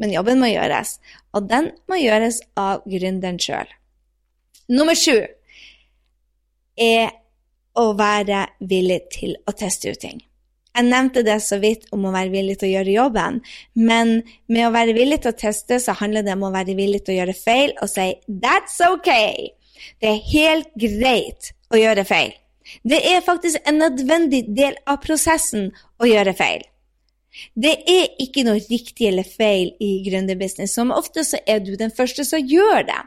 Men 0.00 0.14
jobben 0.14 0.40
må 0.40 0.48
gjøres, 0.48 0.96
og 1.36 1.46
den 1.50 1.70
må 1.90 2.00
gjøres 2.00 2.40
av 2.58 2.86
gründeren 2.88 3.38
sjøl. 3.42 3.68
Nummer 4.72 4.96
sju 4.96 5.18
er 6.80 7.12
å 7.76 7.90
være 7.98 8.46
villig 8.70 9.00
til 9.12 9.36
å 9.44 9.54
teste 9.56 9.92
ut 9.92 10.00
ting. 10.00 10.22
Jeg 10.76 10.86
nevnte 10.86 11.24
det 11.26 11.40
så 11.42 11.58
vidt 11.62 11.88
om 11.94 12.04
å 12.06 12.12
være 12.14 12.30
villig 12.32 12.58
til 12.60 12.70
å 12.70 12.74
gjøre 12.76 12.94
jobben, 12.94 13.40
men 13.74 14.20
med 14.46 14.68
å 14.68 14.74
være 14.74 14.94
villig 14.94 15.20
til 15.24 15.32
å 15.32 15.38
teste, 15.38 15.80
så 15.82 15.96
handler 15.98 16.22
det 16.26 16.36
om 16.36 16.46
å 16.46 16.52
være 16.54 16.76
villig 16.78 17.02
til 17.04 17.16
å 17.16 17.18
gjøre 17.20 17.34
feil 17.36 17.74
og 17.82 17.90
si 17.90 18.06
'that's 18.28 18.78
okay'. 18.86 19.50
Det 20.00 20.08
er 20.08 20.26
helt 20.32 20.70
greit 20.78 21.52
å 21.72 21.80
gjøre 21.80 22.04
feil. 22.04 22.32
Det 22.84 23.00
er 23.12 23.24
faktisk 23.24 23.58
en 23.66 23.80
nødvendig 23.82 24.44
del 24.56 24.76
av 24.86 25.00
prosessen 25.02 25.70
å 25.98 26.06
gjøre 26.06 26.34
feil. 26.38 26.62
Det 27.54 27.72
er 27.88 28.06
ikke 28.22 28.44
noe 28.46 28.60
riktig 28.70 29.08
eller 29.08 29.26
feil 29.26 29.72
i 29.80 29.90
gründerbusiness. 30.06 30.74
Som 30.74 30.90
ofte 30.94 31.24
så 31.24 31.38
er 31.46 31.62
du 31.64 31.76
den 31.76 31.92
første 31.94 32.24
som 32.26 32.42
gjør 32.42 32.86
det. 32.86 33.02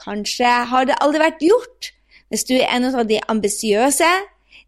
Kanskje 0.00 0.52
har 0.70 0.86
det 0.88 0.98
aldri 1.00 1.22
vært 1.22 1.42
gjort. 1.44 1.92
Hvis 2.30 2.46
du 2.46 2.54
er 2.56 2.68
en 2.70 2.86
av 2.94 3.06
de 3.06 3.18
ambisiøse, 3.28 4.10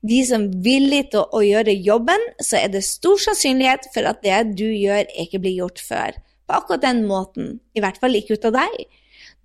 de 0.03 0.19
som 0.27 0.49
er 0.49 0.59
villige 0.65 1.11
til 1.15 1.31
å 1.31 1.43
gjøre 1.47 1.75
jobben, 1.79 2.25
så 2.43 2.59
er 2.59 2.73
det 2.73 2.83
stor 2.87 3.21
sannsynlighet 3.23 3.87
for 3.95 4.09
at 4.11 4.23
det 4.25 4.41
du 4.59 4.67
gjør, 4.67 5.07
ikke 5.25 5.41
blir 5.43 5.61
gjort 5.61 5.83
før. 5.83 6.19
På 6.49 6.59
akkurat 6.59 6.83
den 6.83 7.05
måten. 7.07 7.55
I 7.79 7.83
hvert 7.85 8.01
fall 8.03 8.19
ikke 8.19 8.35
ut 8.35 8.49
av 8.51 8.57
deg. 8.59 8.83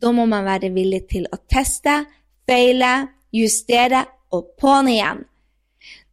Da 0.01 0.11
må 0.13 0.25
man 0.29 0.47
være 0.47 0.73
villig 0.73 1.03
til 1.13 1.27
å 1.29 1.39
teste, 1.49 2.03
feile, 2.49 2.93
justere 3.33 4.05
og 4.33 4.53
på'n 4.57 4.89
igjen. 4.91 5.25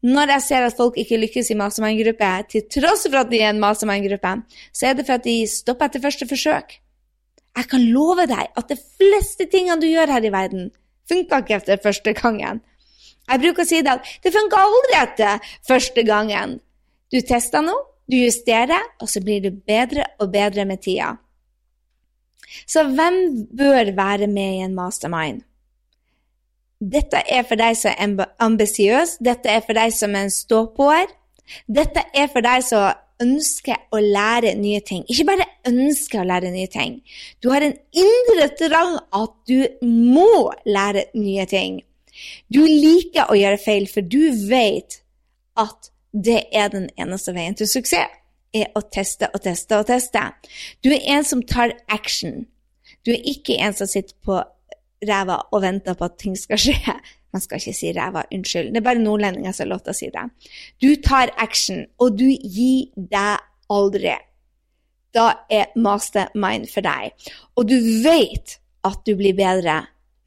Når 0.05 0.35
jeg 0.35 0.45
ser 0.45 0.67
at 0.67 0.77
folk 0.77 0.99
ikke 1.01 1.17
lykkes 1.23 1.49
i 1.55 1.57
mastermind-gruppe, 1.57 2.31
til 2.53 2.67
tross 2.77 3.07
for 3.07 3.23
at 3.23 3.31
de 3.31 3.41
er 3.41 3.55
en 3.55 3.63
mastermind-gruppe, 3.63 4.35
så 4.77 4.91
er 4.91 4.99
det 4.99 5.07
for 5.09 5.17
at 5.17 5.25
de 5.25 5.39
stopper 5.49 5.89
etter 5.89 6.05
første 6.05 6.29
forsøk. 6.29 6.77
Jeg 7.55 7.71
kan 7.71 7.87
love 7.95 8.27
deg 8.29 8.51
at 8.53 8.69
de 8.69 8.77
fleste 8.77 9.47
tingene 9.49 9.81
du 9.81 9.89
gjør 9.89 10.13
her 10.13 10.27
i 10.27 10.33
verden, 10.35 10.69
funka 11.09 11.41
ikke 11.41 11.57
etter 11.63 11.81
første 11.81 12.13
gangen. 12.19 12.61
Jeg 13.31 13.41
bruker 13.41 13.65
å 13.65 13.69
si 13.69 13.81
det 13.85 13.93
at 13.97 14.15
det 14.25 14.33
funka 14.35 14.61
aldri 14.61 14.97
etter 15.01 15.51
første 15.69 16.05
gangen. 16.07 16.59
Du 17.13 17.21
tester 17.25 17.65
noe, 17.65 17.87
du 18.11 18.19
justerer, 18.19 18.83
og 19.01 19.09
så 19.09 19.23
blir 19.25 19.41
du 19.45 19.51
bedre 19.51 20.05
og 20.21 20.33
bedre 20.35 20.67
med 20.69 20.83
tida. 20.85 21.15
Så 22.69 22.85
hvem 22.85 23.47
bør 23.57 23.95
være 23.97 24.29
med 24.31 24.59
i 24.59 24.65
en 24.67 24.77
mastermind? 24.77 25.43
Dette 26.85 27.23
er 27.31 27.47
for 27.49 27.57
deg 27.57 27.79
som 27.81 27.95
er 27.97 28.35
ambisiøs, 28.45 29.17
dette 29.25 29.49
er 29.49 29.63
for 29.65 29.79
deg 29.79 29.95
som 29.95 30.15
er 30.15 30.27
en 30.27 30.35
ståpåer. 30.35 31.09
Dette 31.71 32.05
er 32.13 32.29
for 32.33 32.45
deg 32.45 32.65
som 32.67 32.93
ønsker 33.23 33.87
å 33.95 34.01
lære 34.03 34.55
nye 34.59 34.83
ting. 34.85 35.05
Ikke 35.09 35.29
bare 35.29 35.47
ønsker 35.71 36.21
å 36.21 36.29
lære 36.29 36.51
nye 36.53 36.69
ting. 36.71 36.99
Du 37.41 37.51
har 37.53 37.65
en 37.65 37.77
indre 37.95 38.49
trang 38.59 38.99
at 39.15 39.35
du 39.49 39.65
må 39.87 40.53
lære 40.67 41.09
nye 41.17 41.47
ting. 41.49 41.81
Du 42.53 42.63
liker 42.63 43.31
å 43.31 43.39
gjøre 43.39 43.61
feil, 43.63 43.89
for 43.91 44.07
du 44.07 44.33
vet 44.49 45.01
at 45.61 45.91
det 46.15 46.45
er 46.55 46.71
den 46.71 46.89
eneste 47.01 47.35
veien 47.35 47.57
til 47.59 47.71
suksess. 47.71 48.21
Er 48.55 48.69
å 48.79 48.85
teste 48.87 49.27
og 49.35 49.43
teste 49.43 49.81
og 49.81 49.89
teste. 49.89 50.21
Du 50.79 50.93
er 50.95 51.03
en 51.17 51.25
som 51.27 51.41
tar 51.43 51.73
action. 51.91 52.45
Du 53.03 53.11
er 53.11 53.25
ikke 53.27 53.57
en 53.59 53.75
som 53.75 53.89
sitter 53.91 54.15
på 54.23 54.37
ræva 55.05 55.41
og 55.51 55.65
venter 55.65 55.97
på 55.99 56.07
at 56.07 56.21
ting 56.23 56.37
skal 56.39 56.61
skje. 56.61 56.95
Man 57.35 57.43
skal 57.43 57.59
ikke 57.59 57.75
si 57.75 57.91
ræva, 57.97 58.23
unnskyld. 58.31 58.71
Det 58.71 58.79
er 58.79 58.87
bare 58.87 59.03
nordlendinger 59.03 59.51
som 59.51 59.65
har 59.65 59.73
lov 59.73 59.83
til 59.83 59.91
å 59.91 59.99
si 59.99 60.11
det. 60.15 60.23
Du 60.79 60.91
tar 61.03 61.33
action, 61.43 61.83
og 61.99 62.15
du 62.21 62.29
gir 62.31 62.93
deg 62.95 63.43
aldri. 63.75 64.15
Da 65.15 65.27
er 65.51 65.75
mastermind 65.75 66.71
for 66.71 66.87
deg. 66.87 67.11
Og 67.59 67.67
du 67.71 67.75
vet 68.05 68.55
at 68.87 69.03
du 69.03 69.17
blir 69.19 69.35
bedre 69.35 69.81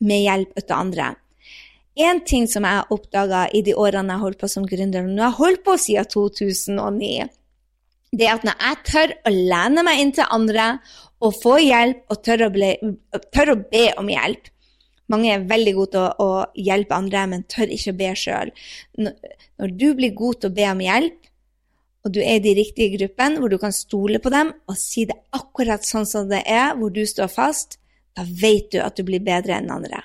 med 0.04 0.26
hjelp 0.26 0.60
av 0.66 0.76
andre. 0.82 1.08
En 1.98 2.20
ting 2.22 2.46
som 2.50 2.66
jeg 2.68 2.86
oppdaga 2.94 3.48
i 3.58 3.64
de 3.66 3.74
årene 3.74 4.14
jeg 4.14 4.24
holdt 4.24 4.42
på 4.42 4.50
som 4.52 4.66
gründer, 4.70 5.08
nå 5.08 5.24
har 5.24 5.32
jeg 5.32 5.40
holdt 5.40 5.64
på 5.66 5.78
siden 5.82 6.10
2009, 6.14 7.30
det 8.18 8.28
er 8.28 8.38
at 8.38 8.46
når 8.48 8.62
jeg 8.64 8.84
tør 8.88 9.14
å 9.28 9.34
lene 9.34 9.84
meg 9.84 10.02
inn 10.02 10.14
til 10.16 10.30
andre 10.32 10.68
og 11.18 11.34
få 11.42 11.58
hjelp, 11.60 12.06
og 12.14 12.22
tør 12.24 12.46
å, 12.46 12.52
ble, 12.54 12.70
tør 13.34 13.52
å 13.56 13.58
be 13.72 13.90
om 13.98 14.12
hjelp 14.14 14.54
Mange 15.12 15.32
er 15.32 15.46
veldig 15.48 15.74
gode 15.78 15.94
til 15.94 16.04
å, 16.04 16.10
å 16.20 16.66
hjelpe 16.68 16.98
andre, 16.98 17.24
men 17.32 17.46
tør 17.48 17.72
ikke 17.72 17.94
å 17.94 17.98
be 18.02 18.10
sjøl. 18.20 18.50
Når 19.00 19.76
du 19.80 19.86
blir 19.96 20.12
god 20.18 20.42
til 20.42 20.52
å 20.52 20.56
be 20.58 20.66
om 20.68 20.84
hjelp, 20.84 21.30
og 22.04 22.14
du 22.16 22.20
er 22.20 22.40
i 22.40 22.44
de 22.44 22.54
riktige 22.56 22.96
gruppene 22.96 23.40
hvor 23.40 23.52
du 23.52 23.58
kan 23.60 23.74
stole 23.76 24.20
på 24.24 24.32
dem 24.32 24.54
og 24.70 24.78
si 24.80 25.06
det 25.08 25.18
akkurat 25.36 25.84
sånn 25.84 26.08
som 26.08 26.28
det 26.30 26.44
er, 26.44 26.76
hvor 26.76 26.92
du 26.94 27.02
står 27.08 27.32
fast, 27.32 27.80
da 28.16 28.24
vet 28.28 28.72
du 28.76 28.82
at 28.84 29.00
du 29.00 29.04
blir 29.08 29.24
bedre 29.24 29.58
enn 29.58 29.72
andre. 29.72 30.04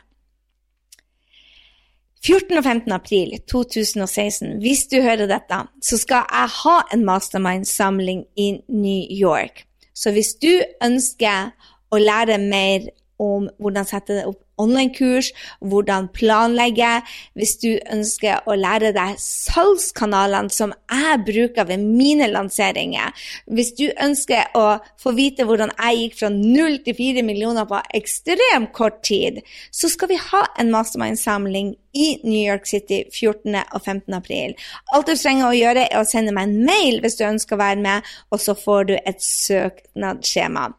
14. 2.22 2.58
og 2.58 2.64
15. 2.64 2.92
april 2.92 3.32
2016, 3.50 4.58
hvis 4.62 4.86
du 4.86 5.00
hører 5.02 5.26
dette, 5.26 5.58
så 5.82 5.96
skal 5.98 6.22
jeg 6.30 6.50
ha 6.54 6.76
en 6.94 7.04
mastermind-samling 7.04 8.24
i 8.38 8.48
New 8.68 9.06
York. 9.10 9.64
Så 9.94 10.12
hvis 10.14 10.34
du 10.42 10.52
ønsker 10.84 11.50
å 11.90 11.98
lære 11.98 12.38
mer 12.38 12.86
om 13.18 13.48
hvordan 13.58 13.88
sette 13.88 14.22
opp 14.28 14.38
online-kurs, 14.60 15.32
hvordan 15.60 16.08
planlegge. 16.14 16.90
Hvis 17.38 17.56
du 17.62 17.70
ønsker 17.92 18.44
å 18.46 18.56
lære 18.58 18.92
deg 18.96 19.18
salgskanalene 19.22 20.52
som 20.52 20.74
jeg 20.92 21.20
bruker 21.26 21.68
ved 21.68 21.84
mine 21.84 22.28
lanseringer. 22.32 23.12
Hvis 23.46 23.72
du 23.78 23.86
ønsker 23.92 24.52
å 24.58 24.66
få 25.00 25.14
vite 25.16 25.46
hvordan 25.48 25.72
jeg 25.76 26.02
gikk 26.02 26.18
fra 26.20 26.32
null 26.32 26.80
til 26.84 26.98
fire 26.98 27.24
millioner 27.26 27.68
på 27.68 27.80
ekstremt 27.96 28.72
kort 28.76 29.02
tid, 29.06 29.42
så 29.70 29.90
skal 29.92 30.12
vi 30.12 30.20
ha 30.20 30.44
en 30.60 30.72
mastermind-samling 30.72 31.74
i 31.92 32.20
New 32.24 32.40
York 32.40 32.66
City 32.66 33.02
14. 33.12 33.56
og 33.72 33.80
15. 33.82 34.14
april. 34.16 34.54
Alt 34.94 35.10
du 35.10 35.16
trenger 35.16 35.48
å 35.48 35.56
gjøre, 35.56 35.86
er 35.88 36.00
å 36.00 36.08
sende 36.08 36.32
meg 36.32 36.48
en 36.48 36.64
mail 36.68 37.02
hvis 37.02 37.18
du 37.18 37.26
ønsker 37.28 37.56
å 37.56 37.62
være 37.62 37.82
med, 37.84 38.12
og 38.32 38.40
så 38.40 38.56
får 38.56 38.88
du 38.88 38.94
et 38.96 39.20
søknadsskjema. 39.24 40.70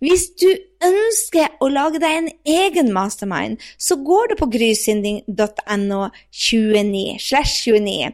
Hvis 0.00 0.28
du 0.40 0.48
ønsker 0.84 1.56
å 1.62 1.68
lage 1.72 2.00
deg 2.02 2.18
en 2.18 2.30
egen 2.48 2.92
mastermind, 2.94 3.60
så 3.78 3.98
går 4.00 4.32
du 4.32 4.34
på 4.40 4.48
grysynding.no 4.54 6.00
29 6.30 7.04
29. 7.22 8.12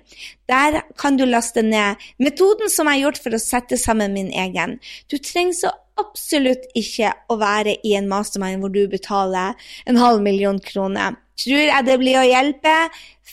Der 0.51 0.81
kan 1.01 1.17
du 1.19 1.25
laste 1.27 1.65
ned 1.65 2.03
metoden 2.23 2.71
som 2.71 2.91
jeg 2.91 3.01
har 3.01 3.09
gjort 3.09 3.23
for 3.25 3.37
å 3.37 3.43
sette 3.43 3.79
sammen 3.81 4.15
min 4.17 4.31
egen. 4.31 4.79
Du 5.11 5.19
trenger 5.19 5.59
så 5.59 5.73
absolutt 6.01 6.65
ikke 6.79 7.12
å 7.31 7.38
være 7.41 7.77
i 7.87 7.95
en 7.99 8.09
mastermind 8.11 8.62
hvor 8.62 8.73
du 8.73 8.85
betaler 8.91 9.59
en 9.88 10.01
halv 10.01 10.23
million 10.25 10.61
kroner. 10.62 11.19
Tror 11.43 11.65
jeg 11.65 11.87
det 11.87 11.99
blir 12.01 12.21
å 12.21 12.27
hjelpe 12.27 12.75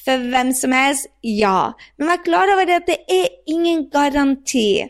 for 0.04 0.30
hvem 0.32 0.54
som 0.56 0.74
helst? 0.74 1.10
Ja. 1.26 1.74
Men 1.98 2.14
vær 2.14 2.24
klar 2.26 2.54
over 2.54 2.72
at 2.78 2.88
det 2.90 3.02
er 3.12 3.28
ingen 3.52 3.86
garanti. 3.92 4.82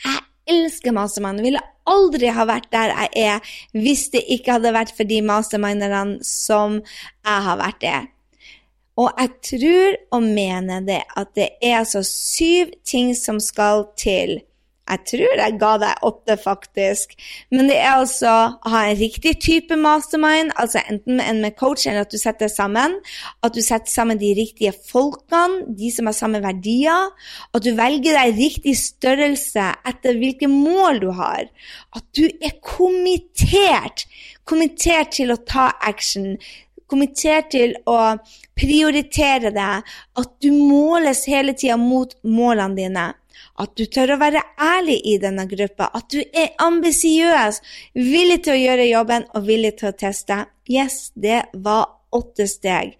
Jeg 0.00 0.22
elsker 0.50 0.94
mastermind. 0.96 1.42
Ville 1.44 1.62
aldri 1.90 2.30
ha 2.34 2.46
vært 2.48 2.70
der 2.72 2.94
jeg 2.94 3.26
er 3.26 3.52
hvis 3.76 4.08
det 4.14 4.24
ikke 4.36 4.58
hadde 4.58 4.74
vært 4.76 4.94
for 4.96 5.08
de 5.08 5.20
masterminderne 5.26 6.24
som 6.26 6.80
jeg 6.80 7.46
har 7.48 7.60
vært 7.60 7.80
det. 7.84 7.98
Og 9.00 9.10
jeg 9.16 9.30
tror 9.46 9.98
og 10.16 10.26
mener 10.26 10.84
det 10.84 11.02
at 11.16 11.34
det 11.38 11.48
er 11.62 11.78
altså 11.80 12.02
syv 12.06 12.72
ting 12.84 13.14
som 13.16 13.40
skal 13.40 13.86
til 13.98 14.40
jeg 14.90 15.02
tror 15.06 15.40
jeg 15.40 15.56
ga 15.60 15.70
deg 15.82 16.04
åtte, 16.06 16.36
faktisk. 16.40 17.14
Men 17.54 17.70
det 17.70 17.76
er 17.78 17.92
altså 18.00 18.30
å 18.30 18.72
ha 18.72 18.82
en 18.88 18.98
riktig 18.98 19.36
type 19.42 19.76
mastermind, 19.78 20.50
altså 20.60 20.82
enten 20.90 21.22
en 21.22 21.42
med 21.44 21.56
coach 21.60 21.86
eller 21.86 22.06
at 22.06 22.14
du 22.14 22.18
setter 22.20 22.50
sammen. 22.50 22.98
At 23.46 23.54
du 23.54 23.62
setter 23.62 23.90
sammen 23.92 24.20
de 24.20 24.32
riktige 24.38 24.74
folkene, 24.90 25.66
de 25.78 25.92
som 25.94 26.10
har 26.10 26.16
samme 26.18 26.42
verdier. 26.44 27.10
At 27.54 27.66
du 27.66 27.72
velger 27.78 28.18
deg 28.18 28.40
riktig 28.40 28.74
størrelse 28.80 29.70
etter 29.86 30.18
hvilke 30.18 30.50
mål 30.50 31.04
du 31.04 31.10
har. 31.18 31.46
At 31.94 32.06
du 32.16 32.26
er 32.26 32.58
kommittert. 32.64 34.08
Kommittert 34.48 35.14
til 35.20 35.30
å 35.30 35.38
ta 35.46 35.70
action 35.86 36.34
kommittert 36.90 37.52
til 37.54 37.76
å 37.86 38.16
prioritere 38.58 39.52
det, 39.54 39.72
at 40.18 40.30
du 40.42 40.50
måles 40.50 41.22
hele 41.30 41.54
tida 41.54 41.78
mot 41.78 42.16
målene 42.26 42.74
dine 42.74 43.04
at 43.60 43.74
du 43.76 43.84
tør 43.86 44.14
å 44.14 44.20
være 44.20 44.42
ærlig 44.60 45.00
i 45.12 45.16
denne 45.22 45.46
gruppa, 45.50 45.90
at 45.94 46.10
du 46.12 46.20
er 46.20 46.54
ambisiøs, 46.62 47.60
villig 47.98 48.42
til 48.44 48.56
å 48.56 48.62
gjøre 48.62 48.90
jobben 48.90 49.28
og 49.34 49.46
villig 49.48 49.76
til 49.80 49.90
å 49.90 49.98
teste. 50.06 50.44
Yes, 50.70 51.10
det 51.14 51.44
var 51.54 51.86
åtte 52.14 52.46
steg. 52.50 52.96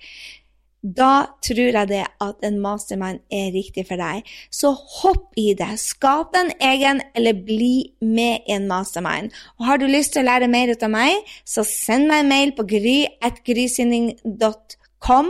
Da 0.81 1.37
tror 1.44 1.76
jeg 1.76 1.88
det 1.90 2.07
at 2.24 2.44
en 2.46 2.55
mastermind 2.62 3.18
er 3.29 3.50
riktig 3.53 3.83
for 3.88 3.96
deg. 4.00 4.22
Så 4.48 4.72
hopp 4.72 5.35
i 5.37 5.55
det. 5.57 5.79
Skap 5.81 6.37
en 6.38 6.53
egen, 6.57 7.03
eller 7.14 7.33
bli 7.37 7.92
med 8.00 8.40
i 8.48 8.53
en 8.57 8.68
mastermind. 8.70 9.33
Og 9.61 9.66
har 9.68 9.79
du 9.79 9.87
lyst 9.90 10.12
til 10.14 10.22
å 10.24 10.29
lære 10.31 10.48
mer 10.48 10.68
ut 10.72 10.83
av 10.87 10.90
meg, 10.94 11.14
så 11.44 11.64
send 11.68 12.09
meg 12.09 12.18
en 12.24 12.33
mail 12.33 12.53
på 12.57 12.62
gry.grysynding.com. 12.72 15.26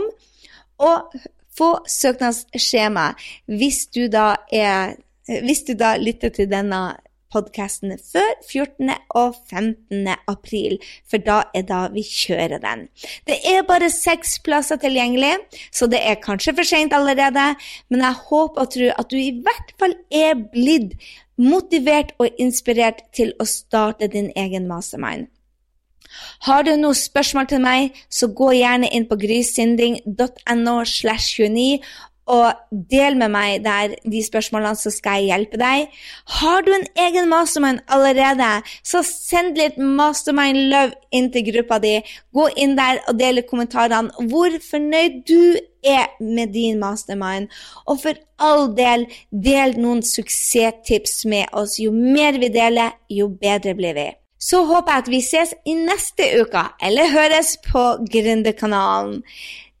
Og 0.87 0.97
få 1.57 1.71
søknadsskjema 1.89 3.11
hvis 3.51 3.85
du 3.93 4.05
da 4.11 4.35
er 4.51 4.97
hvis 5.31 5.63
du 5.67 5.75
da 5.77 5.95
lytter 6.01 6.31
til 6.33 6.49
denne 6.51 6.81
podkasten 7.31 7.93
før 7.95 8.31
14. 8.43 8.91
og 9.15 9.35
15. 9.49 10.09
april, 10.27 10.77
for 11.09 11.23
da 11.23 11.41
er 11.55 11.65
da 11.69 11.85
vi 11.93 12.03
kjører 12.03 12.59
den. 12.63 12.87
Det 13.27 13.39
er 13.47 13.63
bare 13.67 13.91
seks 13.93 14.37
plasser 14.43 14.81
tilgjengelig, 14.81 15.37
så 15.71 15.87
det 15.91 16.01
er 16.03 16.19
kanskje 16.23 16.55
for 16.57 16.67
seint 16.67 16.95
allerede, 16.97 17.53
men 17.89 18.05
jeg 18.05 18.23
håper 18.27 18.65
og 18.65 18.73
tror 18.75 18.95
at 18.99 19.11
du 19.11 19.19
i 19.19 19.33
hvert 19.43 19.75
fall 19.79 19.95
er 20.11 20.35
blitt 20.51 20.97
motivert 21.41 22.11
og 22.19 22.41
inspirert 22.41 23.05
til 23.15 23.33
å 23.39 23.47
starte 23.49 24.11
din 24.11 24.31
egen 24.35 24.67
mastermind. 24.69 25.31
Har 26.47 26.63
du 26.67 26.75
noen 26.75 26.97
spørsmål 26.97 27.49
til 27.51 27.63
meg, 27.63 27.97
så 28.09 28.31
gå 28.33 28.53
gjerne 28.57 28.89
inn 28.91 29.07
på 29.09 29.19
grysynding.no 29.21 30.77
slash 30.85 31.37
29 31.39 31.81
og 32.31 32.53
del 32.91 33.17
med 33.17 33.31
meg 33.33 33.63
der 33.65 33.95
de 34.11 34.21
spørsmålene, 34.23 34.77
så 34.77 34.91
skal 34.93 35.19
jeg 35.19 35.31
hjelpe 35.31 35.59
deg. 35.59 35.89
Har 36.39 36.61
du 36.63 36.71
en 36.75 36.85
egen 37.05 37.27
mastermind 37.31 37.81
allerede, 37.91 38.51
så 38.87 39.01
send 39.05 39.57
litt 39.59 39.79
mastermind 39.81 40.69
love 40.71 40.95
inn 41.11 41.31
til 41.33 41.47
gruppa 41.49 41.81
di. 41.83 41.97
Gå 42.33 42.47
inn 42.61 42.77
der 42.79 43.01
og 43.09 43.19
del 43.19 43.43
kommentarene 43.49 44.29
hvor 44.31 44.55
fornøyd 44.69 45.21
du 45.27 45.57
er 45.83 46.13
med 46.21 46.53
din 46.53 46.79
mastermind. 46.79 47.49
Og 47.89 47.99
for 48.05 48.21
all 48.39 48.69
del, 48.77 49.07
del 49.31 49.75
noen 49.81 50.05
suksesstips 50.05 51.23
med 51.25 51.51
oss. 51.57 51.79
Jo 51.81 51.91
mer 51.91 52.39
vi 52.39 52.53
deler, 52.53 52.95
jo 53.09 53.31
bedre 53.41 53.75
blir 53.75 53.97
vi. 53.97 54.09
Så 54.41 54.63
håper 54.65 54.95
jeg 54.95 55.03
at 55.03 55.09
vi 55.13 55.21
ses 55.25 55.53
i 55.69 55.75
neste 55.77 56.27
uke, 56.41 56.63
eller 56.81 57.11
høres 57.13 57.55
på 57.67 57.83
Gründerkanalen. 58.11 59.21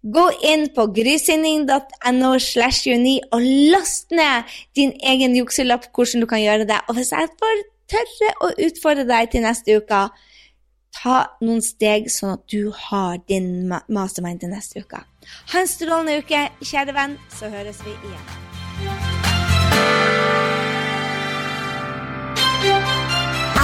Gå 0.01 0.23
inn 0.49 0.67
på 0.73 0.87
grysynding.no 0.95 2.31
slash 2.41 2.87
juni 2.89 3.19
og 3.33 3.43
last 3.73 4.09
ned 4.17 4.49
din 4.77 4.95
egen 5.05 5.35
jukselapp 5.37 5.91
hvordan 5.93 6.23
du 6.23 6.29
kan 6.29 6.41
gjøre 6.41 6.65
det. 6.69 6.79
Og 6.89 6.97
hvis 6.97 7.13
jeg 7.13 7.29
får 7.41 7.63
tørre 7.91 8.33
å 8.41 8.51
utfordre 8.67 9.05
deg 9.09 9.29
til 9.33 9.45
neste 9.45 9.77
uke, 9.77 10.03
ta 11.01 11.17
noen 11.45 11.61
steg 11.65 12.09
sånn 12.11 12.35
at 12.35 12.45
du 12.51 12.71
har 12.87 13.21
din 13.29 13.69
mastermind 13.69 14.41
til 14.41 14.53
neste 14.53 14.81
uke. 14.81 15.03
Ha 15.53 15.61
en 15.61 15.69
strålende 15.69 16.21
uke, 16.21 16.47
kjære 16.65 16.97
venn, 16.97 17.19
så 17.37 17.51
høres 17.53 17.85
vi 17.85 17.93
igjen. 17.93 18.40